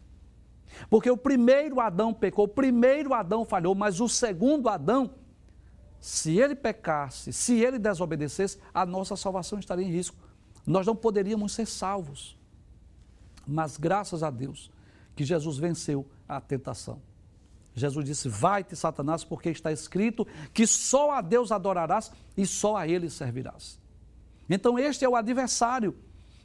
Porque 0.90 1.10
o 1.10 1.16
primeiro 1.16 1.80
Adão 1.80 2.12
pecou, 2.12 2.44
o 2.44 2.48
primeiro 2.48 3.14
Adão 3.14 3.44
falhou, 3.44 3.74
mas 3.74 4.00
o 4.00 4.08
segundo 4.08 4.68
Adão, 4.68 5.10
se 6.00 6.38
ele 6.38 6.54
pecasse, 6.54 7.32
se 7.32 7.60
ele 7.60 7.78
desobedecesse, 7.78 8.58
a 8.72 8.86
nossa 8.86 9.16
salvação 9.16 9.58
estaria 9.58 9.84
em 9.84 9.90
risco. 9.90 10.16
Nós 10.66 10.86
não 10.86 10.94
poderíamos 10.94 11.52
ser 11.52 11.66
salvos. 11.66 12.36
Mas 13.46 13.76
graças 13.76 14.22
a 14.22 14.30
Deus 14.30 14.70
que 15.16 15.24
Jesus 15.24 15.58
venceu 15.58 16.06
a 16.28 16.40
tentação. 16.40 17.00
Jesus 17.74 18.04
disse: 18.04 18.28
Vai-te, 18.28 18.76
Satanás, 18.76 19.24
porque 19.24 19.48
está 19.50 19.72
escrito 19.72 20.26
que 20.52 20.66
só 20.66 21.12
a 21.12 21.20
Deus 21.20 21.50
adorarás 21.50 22.12
e 22.36 22.46
só 22.46 22.76
a 22.76 22.86
Ele 22.86 23.08
servirás. 23.08 23.80
Então, 24.48 24.78
este 24.78 25.04
é 25.04 25.08
o 25.08 25.16
adversário 25.16 25.96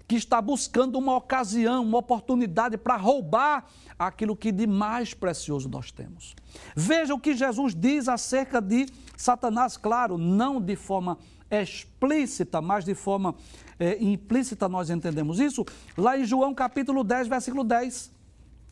que 0.08 0.16
está 0.16 0.42
buscando 0.42 0.98
uma 0.98 1.16
ocasião, 1.16 1.84
uma 1.84 1.98
oportunidade 2.00 2.78
para 2.78 2.96
roubar 2.96 3.66
aquilo 3.98 4.36
que 4.36 4.52
de 4.52 4.68
mais 4.68 5.14
precioso 5.14 5.70
nós 5.70 5.92
temos. 5.92 6.36
Veja 6.76 7.14
o 7.14 7.20
que 7.20 7.36
Jesus 7.36 7.74
diz 7.74 8.08
acerca 8.08 8.62
de 8.62 8.88
Satanás, 9.16 9.78
claro, 9.78 10.18
não 10.18 10.60
de 10.60 10.76
forma 10.76 11.18
explícita, 11.50 12.62
mas 12.62 12.84
de 12.84 12.96
forma 12.96 13.36
é, 13.80 14.02
implícita 14.04 14.68
nós 14.68 14.90
entendemos 14.90 15.40
isso, 15.40 15.66
lá 15.98 16.18
em 16.18 16.26
João 16.26 16.54
capítulo 16.54 17.04
10, 17.04 17.28
versículo 17.28 17.64
10. 17.64 18.12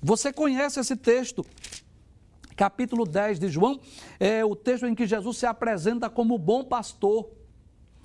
Você 0.02 0.34
conhece 0.34 0.80
esse 0.80 0.96
texto? 0.96 1.46
Capítulo 2.56 3.06
10 3.06 3.39
de 3.39 3.48
João 3.48 3.80
é 4.20 4.44
o 4.44 4.56
texto 4.56 4.86
em 4.86 4.94
que 4.94 5.08
Jesus 5.08 5.38
se 5.38 5.46
apresenta 5.46 6.10
como 6.10 6.38
bom 6.38 6.63
pastor. 6.63 7.30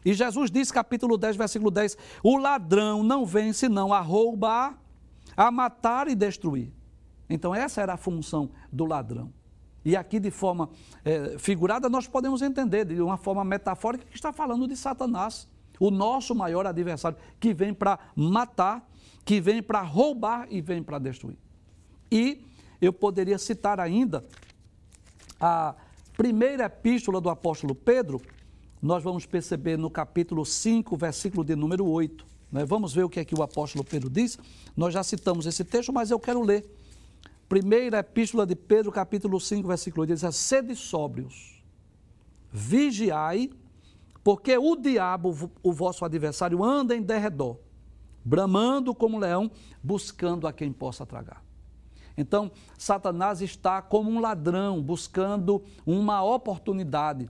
E 0.06 0.14
Jesus 0.14 0.52
diz, 0.52 0.70
capítulo 0.70 1.18
10, 1.18 1.34
versículo 1.34 1.68
10: 1.68 1.98
O 2.22 2.38
ladrão 2.38 3.02
não 3.02 3.26
vem 3.26 3.52
senão 3.52 3.92
a 3.92 3.98
roubar, 3.98 4.78
a 5.36 5.50
matar 5.50 6.06
e 6.06 6.14
destruir. 6.14 6.72
Então, 7.28 7.52
essa 7.52 7.80
era 7.80 7.94
a 7.94 7.96
função 7.96 8.50
do 8.72 8.84
ladrão. 8.84 9.32
E 9.84 9.96
aqui, 9.96 10.20
de 10.20 10.30
forma 10.30 10.70
é, 11.04 11.36
figurada, 11.40 11.88
nós 11.88 12.06
podemos 12.06 12.40
entender, 12.40 12.84
de 12.84 13.02
uma 13.02 13.16
forma 13.16 13.44
metafórica, 13.44 14.06
que 14.06 14.14
está 14.14 14.32
falando 14.32 14.68
de 14.68 14.76
Satanás, 14.76 15.48
o 15.80 15.90
nosso 15.90 16.36
maior 16.36 16.68
adversário, 16.68 17.18
que 17.40 17.52
vem 17.52 17.74
para 17.74 17.98
matar, 18.14 18.88
que 19.24 19.40
vem 19.40 19.60
para 19.60 19.82
roubar 19.82 20.46
e 20.48 20.60
vem 20.60 20.84
para 20.84 21.00
destruir. 21.00 21.36
E 22.12 22.44
eu 22.80 22.92
poderia 22.92 23.38
citar 23.38 23.80
ainda 23.80 24.24
a 25.40 25.74
primeira 26.16 26.66
epístola 26.66 27.20
do 27.20 27.28
apóstolo 27.28 27.74
Pedro, 27.74 28.22
nós 28.86 29.02
vamos 29.02 29.26
perceber 29.26 29.76
no 29.76 29.90
capítulo 29.90 30.46
5, 30.46 30.96
versículo 30.96 31.44
de 31.44 31.56
número 31.56 31.84
8. 31.84 32.24
Né? 32.52 32.64
Vamos 32.64 32.94
ver 32.94 33.02
o 33.02 33.08
que 33.08 33.18
é 33.18 33.24
que 33.24 33.34
o 33.34 33.42
apóstolo 33.42 33.82
Pedro 33.82 34.08
diz. 34.08 34.38
Nós 34.76 34.94
já 34.94 35.02
citamos 35.02 35.44
esse 35.44 35.64
texto, 35.64 35.92
mas 35.92 36.12
eu 36.12 36.20
quero 36.20 36.40
ler. 36.40 36.64
Primeira 37.48 37.98
epístola 37.98 38.46
de 38.46 38.54
Pedro, 38.54 38.92
capítulo 38.92 39.40
5, 39.40 39.66
versículo 39.66 40.02
8, 40.02 40.14
diz 40.14 40.22
assim, 40.22 40.38
sede 40.38 40.76
sóbrios, 40.76 41.60
vigiai, 42.52 43.50
porque 44.22 44.56
o 44.56 44.76
diabo, 44.76 45.50
o 45.64 45.72
vosso 45.72 46.04
adversário, 46.04 46.62
anda 46.62 46.94
em 46.94 47.02
derredor, 47.02 47.58
bramando 48.24 48.94
como 48.94 49.18
leão, 49.18 49.50
buscando 49.82 50.46
a 50.46 50.52
quem 50.52 50.72
possa 50.72 51.04
tragar. 51.04 51.44
Então, 52.16 52.52
Satanás 52.78 53.42
está 53.42 53.82
como 53.82 54.10
um 54.10 54.20
ladrão, 54.20 54.80
buscando 54.80 55.62
uma 55.84 56.22
oportunidade 56.22 57.28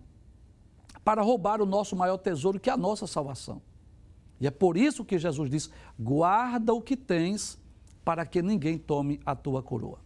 para 1.07 1.23
roubar 1.23 1.63
o 1.63 1.67
nosso 1.67 1.95
maior 1.95 2.17
tesouro, 2.17 2.59
que 2.59 2.69
é 2.69 2.73
a 2.73 2.77
nossa 2.77 3.07
salvação. 3.07 3.63
E 4.41 4.47
é 4.49 4.51
por 4.51 4.77
isso 4.77 5.05
que 5.05 5.17
Jesus 5.17 5.49
diz: 5.49 5.71
guarda 5.97 6.75
o 6.75 6.83
que 6.83 6.97
tens, 6.97 7.57
para 8.05 8.27
que 8.27 8.43
ninguém 8.43 8.77
tome 8.77 9.21
a 9.25 9.37
tua 9.37 9.63
coroa. 9.63 10.01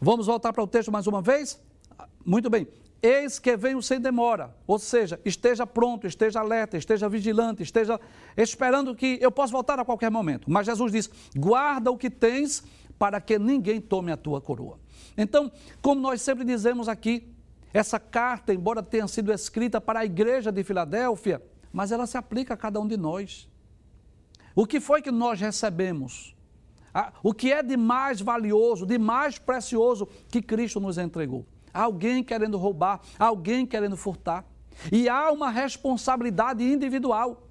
Vamos 0.00 0.26
voltar 0.28 0.50
para 0.54 0.62
o 0.62 0.66
texto 0.66 0.90
mais 0.90 1.06
uma 1.06 1.20
vez? 1.20 1.62
Muito 2.24 2.48
bem. 2.48 2.66
Eis 3.02 3.38
que 3.38 3.54
venho 3.58 3.82
sem 3.82 4.00
demora, 4.00 4.56
ou 4.66 4.78
seja, 4.78 5.20
esteja 5.22 5.66
pronto, 5.66 6.06
esteja 6.06 6.40
alerta, 6.40 6.78
esteja 6.78 7.10
vigilante, 7.10 7.62
esteja 7.62 8.00
esperando 8.34 8.94
que 8.94 9.18
eu 9.20 9.30
possa 9.30 9.52
voltar 9.52 9.78
a 9.78 9.84
qualquer 9.84 10.10
momento. 10.10 10.50
Mas 10.50 10.64
Jesus 10.64 10.92
diz: 10.92 11.10
guarda 11.36 11.90
o 11.90 11.98
que 11.98 12.08
tens, 12.08 12.64
para 12.98 13.20
que 13.20 13.38
ninguém 13.38 13.82
tome 13.82 14.10
a 14.10 14.16
tua 14.16 14.40
coroa. 14.40 14.80
Então, 15.14 15.52
como 15.82 16.00
nós 16.00 16.22
sempre 16.22 16.42
dizemos 16.42 16.88
aqui, 16.88 17.31
essa 17.72 17.98
carta, 17.98 18.52
embora 18.52 18.82
tenha 18.82 19.06
sido 19.08 19.32
escrita 19.32 19.80
para 19.80 20.00
a 20.00 20.04
igreja 20.04 20.52
de 20.52 20.62
Filadélfia, 20.62 21.42
mas 21.72 21.90
ela 21.90 22.06
se 22.06 22.16
aplica 22.16 22.54
a 22.54 22.56
cada 22.56 22.78
um 22.80 22.86
de 22.86 22.96
nós. 22.96 23.48
O 24.54 24.66
que 24.66 24.80
foi 24.80 25.00
que 25.00 25.10
nós 25.10 25.40
recebemos? 25.40 26.36
O 27.22 27.32
que 27.32 27.50
é 27.50 27.62
de 27.62 27.76
mais 27.76 28.20
valioso, 28.20 28.84
de 28.84 28.98
mais 28.98 29.38
precioso 29.38 30.06
que 30.28 30.42
Cristo 30.42 30.78
nos 30.78 30.98
entregou? 30.98 31.46
Alguém 31.72 32.22
querendo 32.22 32.58
roubar, 32.58 33.00
alguém 33.18 33.64
querendo 33.64 33.96
furtar. 33.96 34.44
E 34.90 35.08
há 35.08 35.32
uma 35.32 35.48
responsabilidade 35.48 36.62
individual. 36.62 37.48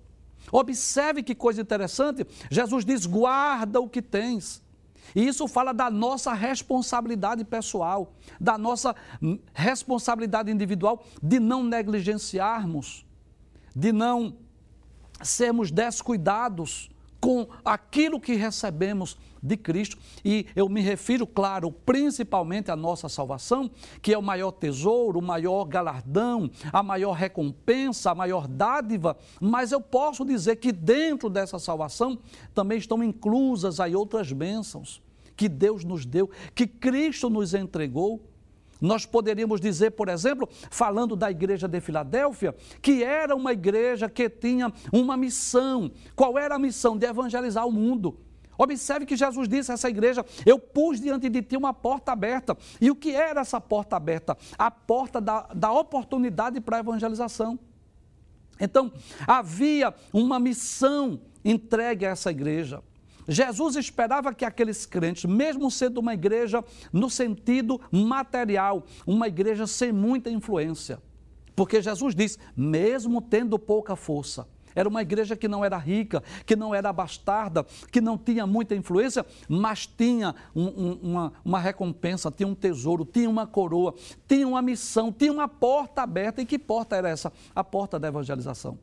Observe 0.51 1.23
que 1.23 1.33
coisa 1.33 1.61
interessante. 1.61 2.25
Jesus 2.51 2.85
diz: 2.85 3.07
guarda 3.07 3.79
o 3.79 3.89
que 3.89 4.01
tens. 4.01 4.61
E 5.15 5.27
isso 5.27 5.47
fala 5.47 5.73
da 5.73 5.89
nossa 5.89 6.33
responsabilidade 6.33 7.43
pessoal, 7.43 8.13
da 8.39 8.57
nossa 8.57 8.95
responsabilidade 9.53 10.51
individual 10.51 11.03
de 11.21 11.39
não 11.39 11.63
negligenciarmos, 11.63 13.05
de 13.75 13.91
não 13.91 14.37
sermos 15.21 15.71
descuidados 15.71 16.89
com 17.21 17.47
aquilo 17.63 18.19
que 18.19 18.33
recebemos 18.33 19.15
de 19.41 19.55
Cristo. 19.55 19.97
E 20.25 20.47
eu 20.55 20.67
me 20.67 20.81
refiro, 20.81 21.25
claro, 21.25 21.71
principalmente 21.71 22.71
à 22.71 22.75
nossa 22.75 23.07
salvação, 23.07 23.69
que 24.01 24.13
é 24.13 24.17
o 24.17 24.23
maior 24.23 24.51
tesouro, 24.51 25.19
o 25.19 25.23
maior 25.23 25.65
galardão, 25.65 26.49
a 26.73 26.81
maior 26.83 27.13
recompensa, 27.13 28.11
a 28.11 28.15
maior 28.15 28.47
dádiva. 28.47 29.15
Mas 29.39 29.71
eu 29.71 29.79
posso 29.79 30.25
dizer 30.25 30.57
que 30.57 30.71
dentro 30.71 31.29
dessa 31.29 31.59
salvação 31.59 32.19
também 32.53 32.79
estão 32.79 33.03
inclusas 33.03 33.79
aí 33.79 33.95
outras 33.95 34.31
bênçãos 34.31 35.01
que 35.35 35.47
Deus 35.47 35.83
nos 35.83 36.05
deu, 36.05 36.29
que 36.53 36.67
Cristo 36.67 37.29
nos 37.29 37.53
entregou. 37.53 38.30
Nós 38.81 39.05
poderíamos 39.05 39.61
dizer, 39.61 39.91
por 39.91 40.09
exemplo, 40.09 40.49
falando 40.71 41.15
da 41.15 41.29
igreja 41.29 41.67
de 41.67 41.79
Filadélfia, 41.79 42.55
que 42.81 43.03
era 43.03 43.35
uma 43.35 43.53
igreja 43.53 44.09
que 44.09 44.27
tinha 44.27 44.73
uma 44.91 45.15
missão. 45.15 45.91
Qual 46.15 46.39
era 46.39 46.55
a 46.55 46.59
missão? 46.59 46.97
De 46.97 47.05
evangelizar 47.05 47.67
o 47.67 47.71
mundo. 47.71 48.17
Observe 48.57 49.05
que 49.05 49.15
Jesus 49.15 49.47
disse 49.47 49.71
a 49.71 49.75
essa 49.75 49.89
igreja: 49.89 50.25
Eu 50.45 50.57
pus 50.57 50.99
diante 50.99 51.29
de 51.29 51.41
ti 51.43 51.55
uma 51.55 51.73
porta 51.73 52.11
aberta. 52.11 52.57
E 52.79 52.89
o 52.89 52.95
que 52.95 53.11
era 53.11 53.41
essa 53.41 53.61
porta 53.61 53.95
aberta? 53.95 54.35
A 54.57 54.71
porta 54.71 55.21
da, 55.21 55.47
da 55.53 55.71
oportunidade 55.71 56.59
para 56.59 56.77
a 56.77 56.79
evangelização. 56.79 57.59
Então, 58.59 58.91
havia 59.27 59.93
uma 60.11 60.39
missão 60.39 61.19
entregue 61.43 62.05
a 62.05 62.09
essa 62.09 62.29
igreja. 62.31 62.83
Jesus 63.31 63.77
esperava 63.77 64.33
que 64.33 64.43
aqueles 64.43 64.85
crentes, 64.85 65.23
mesmo 65.23 65.71
sendo 65.71 65.99
uma 65.99 66.13
igreja 66.13 66.61
no 66.91 67.09
sentido 67.09 67.79
material, 67.89 68.85
uma 69.07 69.25
igreja 69.25 69.65
sem 69.65 69.93
muita 69.93 70.29
influência, 70.29 71.01
porque 71.55 71.81
Jesus 71.81 72.13
diz, 72.13 72.37
mesmo 72.57 73.21
tendo 73.21 73.57
pouca 73.57 73.95
força, 73.95 74.45
era 74.75 74.87
uma 74.87 75.01
igreja 75.01 75.35
que 75.35 75.47
não 75.47 75.63
era 75.63 75.77
rica, 75.77 76.21
que 76.45 76.57
não 76.57 76.75
era 76.75 76.91
bastarda, 76.91 77.65
que 77.89 78.01
não 78.01 78.17
tinha 78.17 78.45
muita 78.45 78.75
influência, 78.75 79.25
mas 79.47 79.85
tinha 79.85 80.35
um, 80.53 80.65
um, 80.65 80.99
uma, 81.01 81.33
uma 81.43 81.59
recompensa, 81.59 82.29
tinha 82.31 82.47
um 82.47 82.55
tesouro, 82.55 83.05
tinha 83.05 83.29
uma 83.29 83.47
coroa, 83.47 83.93
tinha 84.27 84.47
uma 84.47 84.61
missão, 84.61 85.11
tinha 85.11 85.31
uma 85.31 85.47
porta 85.47 86.01
aberta. 86.01 86.41
E 86.41 86.45
que 86.45 86.59
porta 86.59 86.95
era 86.95 87.09
essa? 87.09 87.31
A 87.53 87.63
porta 87.63 87.99
da 87.99 88.07
evangelização. 88.07 88.77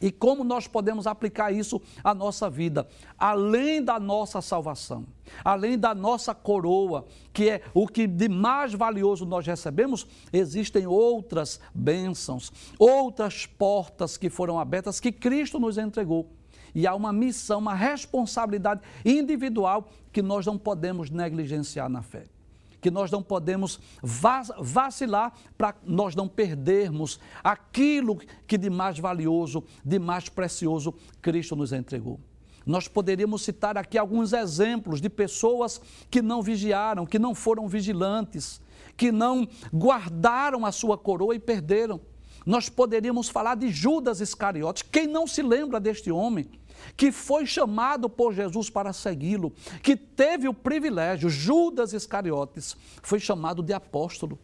E 0.00 0.10
como 0.10 0.42
nós 0.42 0.66
podemos 0.66 1.06
aplicar 1.06 1.52
isso 1.52 1.80
à 2.02 2.14
nossa 2.14 2.48
vida? 2.48 2.88
Além 3.18 3.82
da 3.82 4.00
nossa 4.00 4.40
salvação, 4.40 5.06
além 5.44 5.78
da 5.78 5.94
nossa 5.94 6.34
coroa, 6.34 7.06
que 7.32 7.50
é 7.50 7.62
o 7.74 7.86
que 7.86 8.06
de 8.06 8.28
mais 8.28 8.72
valioso 8.72 9.26
nós 9.26 9.46
recebemos, 9.46 10.06
existem 10.32 10.86
outras 10.86 11.60
bênçãos, 11.74 12.50
outras 12.78 13.44
portas 13.44 14.16
que 14.16 14.30
foram 14.30 14.58
abertas 14.58 14.98
que 14.98 15.12
Cristo 15.12 15.60
nos 15.60 15.76
entregou. 15.76 16.30
E 16.74 16.86
há 16.86 16.94
uma 16.94 17.12
missão, 17.12 17.58
uma 17.58 17.74
responsabilidade 17.74 18.80
individual 19.04 19.88
que 20.12 20.22
nós 20.22 20.46
não 20.46 20.56
podemos 20.56 21.10
negligenciar 21.10 21.88
na 21.88 22.00
fé 22.00 22.24
que 22.80 22.90
nós 22.90 23.10
não 23.10 23.22
podemos 23.22 23.78
vacilar 24.02 25.32
para 25.56 25.74
nós 25.84 26.14
não 26.14 26.26
perdermos 26.26 27.20
aquilo 27.44 28.18
que 28.46 28.56
de 28.56 28.70
mais 28.70 28.98
valioso, 28.98 29.62
de 29.84 29.98
mais 29.98 30.28
precioso 30.28 30.94
Cristo 31.20 31.54
nos 31.54 31.72
entregou. 31.72 32.18
Nós 32.64 32.86
poderíamos 32.86 33.42
citar 33.42 33.76
aqui 33.76 33.96
alguns 33.96 34.32
exemplos 34.32 35.00
de 35.00 35.08
pessoas 35.08 35.80
que 36.10 36.20
não 36.20 36.42
vigiaram, 36.42 37.06
que 37.06 37.18
não 37.18 37.34
foram 37.34 37.66
vigilantes, 37.66 38.60
que 38.96 39.10
não 39.10 39.48
guardaram 39.74 40.66
a 40.66 40.72
sua 40.72 40.96
coroa 40.98 41.34
e 41.34 41.38
perderam. 41.38 42.00
Nós 42.44 42.68
poderíamos 42.68 43.28
falar 43.28 43.54
de 43.54 43.70
Judas 43.70 44.20
Iscariotes. 44.20 44.82
Quem 44.82 45.06
não 45.06 45.26
se 45.26 45.42
lembra 45.42 45.80
deste 45.80 46.10
homem? 46.10 46.59
Que 46.96 47.12
foi 47.12 47.46
chamado 47.46 48.08
por 48.08 48.32
Jesus 48.32 48.70
para 48.70 48.92
segui-lo, 48.92 49.52
que 49.82 49.96
teve 49.96 50.48
o 50.48 50.54
privilégio, 50.54 51.28
Judas 51.28 51.92
Iscariotes, 51.92 52.76
foi 53.02 53.18
chamado 53.18 53.62
de 53.62 53.72
apóstolo. 53.72 54.38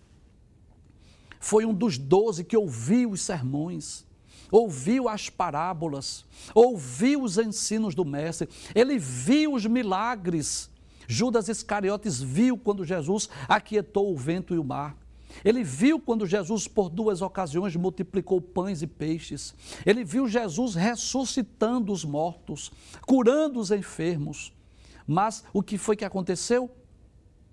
Foi 1.39 1.64
um 1.64 1.74
dos 1.74 1.99
doze 1.99 2.45
que 2.45 2.57
ouviu 2.57 3.11
os 3.11 3.20
sermões, 3.20 4.05
ouviu 4.51 5.09
as 5.09 5.28
parábolas, 5.28 6.24
ouviu 6.55 7.22
os 7.22 7.39
ensinos 7.39 7.95
do 7.95 8.05
Mestre, 8.05 8.49
ele 8.74 8.99
viu 8.99 9.55
os 9.55 9.66
milagres. 9.66 10.70
Judas 11.09 11.49
Iscariotes 11.49 12.20
viu 12.20 12.59
quando 12.59 12.84
Jesus 12.84 13.28
aquietou 13.49 14.12
o 14.12 14.16
vento 14.16 14.55
e 14.55 14.59
o 14.59 14.64
mar. 14.64 14.97
Ele 15.45 15.62
viu 15.62 16.01
quando 16.01 16.26
Jesus, 16.26 16.66
por 16.66 16.89
duas 16.89 17.22
ocasiões, 17.22 17.76
multiplicou 17.76 18.41
pães 18.41 18.82
e 18.82 18.87
peixes. 18.87 19.55
Ele 19.84 20.05
viu 20.05 20.28
Jesus 20.28 20.74
ressuscitando 20.74 21.93
os 21.93 22.05
mortos, 22.05 22.70
curando 23.07 23.61
os 23.61 23.70
enfermos. 23.70 24.53
Mas 25.07 25.45
o 25.53 25.62
que 25.62 25.78
foi 25.78 25.97
que 25.97 26.05
aconteceu? 26.05 26.70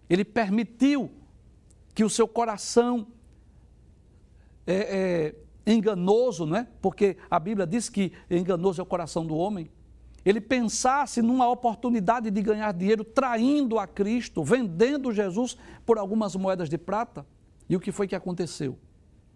Ele 0.10 0.26
permitiu 0.26 1.12
que 1.94 2.04
o 2.04 2.10
seu 2.10 2.28
coração 2.28 3.08
é, 4.66 5.36
é, 5.68 5.72
enganoso, 5.72 6.46
não 6.46 6.58
é? 6.58 6.68
Porque 6.82 7.18
a 7.30 7.40
Bíblia 7.40 7.68
diz 7.68 7.90
que 7.90 8.12
enganoso 8.30 8.82
é 8.82 8.84
o 8.84 8.88
coração 8.88 9.26
do 9.26 9.36
homem. 9.36 9.70
Ele 10.26 10.40
pensasse 10.40 11.22
numa 11.22 11.50
oportunidade 11.50 12.32
de 12.32 12.42
ganhar 12.42 12.74
dinheiro 12.74 13.04
traindo 13.04 13.78
a 13.78 13.86
Cristo, 13.86 14.44
vendendo 14.44 15.12
Jesus 15.12 15.58
por 15.86 15.98
algumas 15.98 16.36
moedas 16.36 16.70
de 16.70 16.78
prata. 16.78 17.26
E 17.70 17.76
o 17.76 17.80
que 17.80 17.92
foi 17.92 18.08
que 18.08 18.16
aconteceu? 18.16 18.78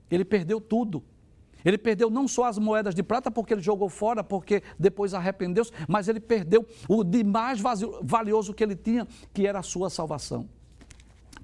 Ele 0.09 0.25
perdeu 0.25 0.59
tudo. 0.59 1.03
Ele 1.65 1.77
perdeu 1.77 2.09
não 2.09 2.27
só 2.27 2.45
as 2.45 2.57
moedas 2.57 2.95
de 2.95 3.03
prata, 3.03 3.31
porque 3.31 3.53
ele 3.53 3.61
jogou 3.61 3.89
fora, 3.89 4.23
porque 4.23 4.63
depois 4.77 5.13
arrependeu-se, 5.13 5.71
mas 5.87 6.07
ele 6.07 6.19
perdeu 6.19 6.65
o 6.87 7.03
de 7.03 7.23
mais 7.23 7.59
valioso 8.01 8.53
que 8.53 8.63
ele 8.63 8.75
tinha, 8.75 9.07
que 9.33 9.45
era 9.45 9.59
a 9.59 9.63
sua 9.63 9.89
salvação. 9.89 10.47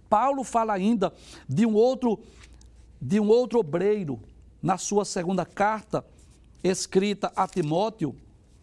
Paulo 0.07 0.43
fala 0.43 0.73
ainda 0.73 1.11
de 1.49 1.65
um 1.65 1.73
outro, 1.73 2.19
de 3.01 3.19
um 3.19 3.27
outro 3.27 3.59
obreiro, 3.59 4.19
na 4.61 4.77
sua 4.77 5.03
segunda 5.03 5.45
carta, 5.45 6.05
escrita 6.63 7.31
a 7.35 7.47
Timóteo, 7.47 8.15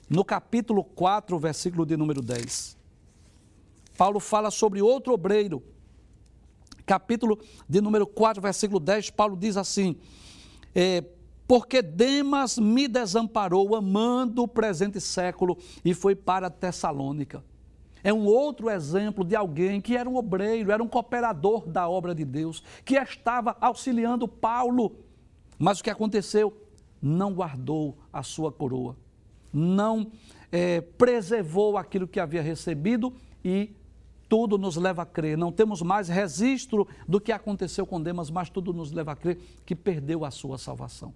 no 0.09 0.25
capítulo 0.25 0.83
4, 0.83 1.39
versículo 1.39 1.85
de 1.85 1.97
número 1.97 2.23
10. 2.23 2.79
Paulo 3.99 4.19
fala 4.19 4.51
sobre 4.51 4.81
outro 4.81 5.13
obreiro 5.13 5.63
capítulo 6.91 7.39
de 7.69 7.81
número 7.81 8.05
4, 8.05 8.43
versículo 8.43 8.81
10, 8.81 9.11
Paulo 9.11 9.37
diz 9.37 9.57
assim: 9.57 9.97
é, 10.75 11.05
Porque 11.47 11.81
Demas 11.81 12.59
me 12.59 12.89
desamparou, 12.89 13.77
amando 13.77 14.43
o 14.43 14.49
presente 14.49 15.01
século, 15.01 15.57
e 15.85 15.95
foi 15.95 16.17
para 16.17 16.51
Tessalônica. 16.51 17.45
É 18.03 18.13
um 18.13 18.27
outro 18.27 18.69
exemplo 18.69 19.25
de 19.25 19.37
alguém 19.37 19.81
que 19.81 19.97
era 19.97 20.09
um 20.09 20.17
obreiro, 20.17 20.73
era 20.73 20.83
um 20.83 20.89
cooperador 20.89 21.65
da 21.69 21.89
obra 21.89 22.13
de 22.13 22.25
Deus, 22.25 22.61
que 22.85 22.97
estava 22.97 23.57
auxiliando 23.61 24.27
Paulo. 24.27 24.97
Mas 25.61 25.79
o 25.79 25.85
que 25.85 25.91
aconteceu? 25.91 26.53
Não 27.01 27.33
guardou 27.33 27.99
a 28.13 28.25
sua 28.25 28.51
coroa, 28.51 28.97
não 29.53 30.11
é, 30.51 30.81
preservou 30.81 31.79
aquilo 31.79 32.09
que 32.09 32.19
havia 32.19 32.43
recebido 32.43 33.15
e 33.45 33.77
tudo 34.31 34.57
nos 34.57 34.77
leva 34.77 35.03
a 35.03 35.07
crer. 35.07 35.37
Não 35.37 35.51
temos 35.51 35.83
mais 35.83 36.09
registro 36.09 36.87
do 37.07 37.21
que 37.21 37.33
aconteceu 37.33 37.85
com 37.85 38.01
Demas, 38.01 38.31
mas 38.31 38.49
tudo 38.49 38.73
nos 38.73 38.93
leva 38.93 39.11
a 39.11 39.17
crer 39.17 39.39
que 39.67 39.75
perdeu 39.75 40.25
a 40.25 40.31
sua 40.31 40.57
salvação. 40.57 41.13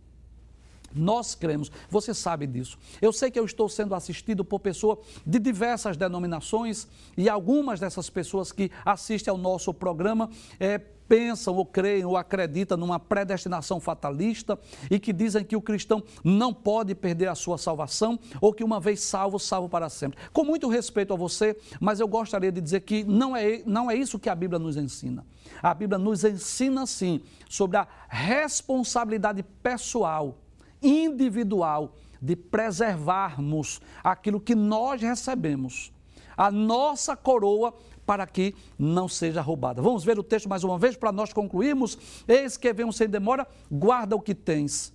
Nós 0.94 1.34
cremos, 1.34 1.70
você 1.90 2.14
sabe 2.14 2.46
disso. 2.46 2.78
Eu 3.02 3.12
sei 3.12 3.30
que 3.30 3.38
eu 3.38 3.44
estou 3.44 3.68
sendo 3.68 3.94
assistido 3.94 4.44
por 4.44 4.60
pessoas 4.60 4.98
de 5.26 5.38
diversas 5.38 5.96
denominações 5.96 6.86
e 7.16 7.28
algumas 7.28 7.80
dessas 7.80 8.08
pessoas 8.08 8.52
que 8.52 8.70
assistem 8.84 9.30
ao 9.30 9.38
nosso 9.38 9.72
programa 9.74 10.30
é, 10.60 10.80
pensam 11.08 11.54
ou 11.54 11.66
creem 11.66 12.04
ou 12.04 12.16
acreditam 12.16 12.76
numa 12.76 12.98
predestinação 12.98 13.80
fatalista 13.80 14.58
e 14.90 14.98
que 14.98 15.12
dizem 15.12 15.44
que 15.44 15.56
o 15.56 15.60
cristão 15.60 16.02
não 16.22 16.52
pode 16.52 16.94
perder 16.94 17.28
a 17.28 17.34
sua 17.34 17.58
salvação 17.58 18.18
ou 18.40 18.52
que 18.52 18.64
uma 18.64 18.80
vez 18.80 19.00
salvo, 19.00 19.38
salvo 19.38 19.68
para 19.68 19.88
sempre. 19.88 20.18
Com 20.32 20.44
muito 20.44 20.68
respeito 20.68 21.12
a 21.12 21.16
você, 21.16 21.56
mas 21.80 22.00
eu 22.00 22.08
gostaria 22.08 22.50
de 22.50 22.60
dizer 22.60 22.80
que 22.80 23.04
não 23.04 23.36
é, 23.36 23.62
não 23.66 23.90
é 23.90 23.94
isso 23.94 24.18
que 24.18 24.28
a 24.28 24.34
Bíblia 24.34 24.58
nos 24.58 24.76
ensina. 24.76 25.26
A 25.62 25.74
Bíblia 25.74 25.98
nos 25.98 26.24
ensina, 26.24 26.86
sim, 26.86 27.20
sobre 27.48 27.76
a 27.76 27.86
responsabilidade 28.08 29.42
pessoal 29.62 30.38
individual 30.84 31.94
de 32.20 32.36
preservarmos 32.36 33.80
aquilo 34.02 34.40
que 34.40 34.54
nós 34.54 35.00
recebemos, 35.00 35.92
a 36.36 36.50
nossa 36.50 37.16
coroa, 37.16 37.74
para 38.06 38.26
que 38.26 38.54
não 38.78 39.08
seja 39.08 39.40
roubada. 39.40 39.80
Vamos 39.80 40.04
ver 40.04 40.18
o 40.18 40.22
texto 40.22 40.48
mais 40.48 40.62
uma 40.62 40.78
vez 40.78 40.96
para 40.96 41.10
nós 41.10 41.32
concluirmos. 41.32 41.98
Eis 42.28 42.56
que 42.56 42.72
sem 42.92 43.08
demora, 43.08 43.46
guarda 43.70 44.14
o 44.14 44.20
que 44.20 44.34
tens, 44.34 44.92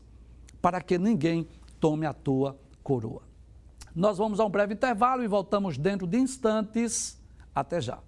para 0.62 0.82
que 0.82 0.98
ninguém 0.98 1.48
tome 1.80 2.06
a 2.06 2.14
tua 2.14 2.58
coroa. 2.84 3.24
Nós 3.96 4.18
vamos 4.18 4.40
a 4.40 4.46
um 4.46 4.50
breve 4.50 4.74
intervalo 4.74 5.24
e 5.24 5.28
voltamos 5.28 5.78
dentro 5.78 6.06
de 6.06 6.18
instantes. 6.18 7.20
Até 7.54 7.82
já. 7.82 8.00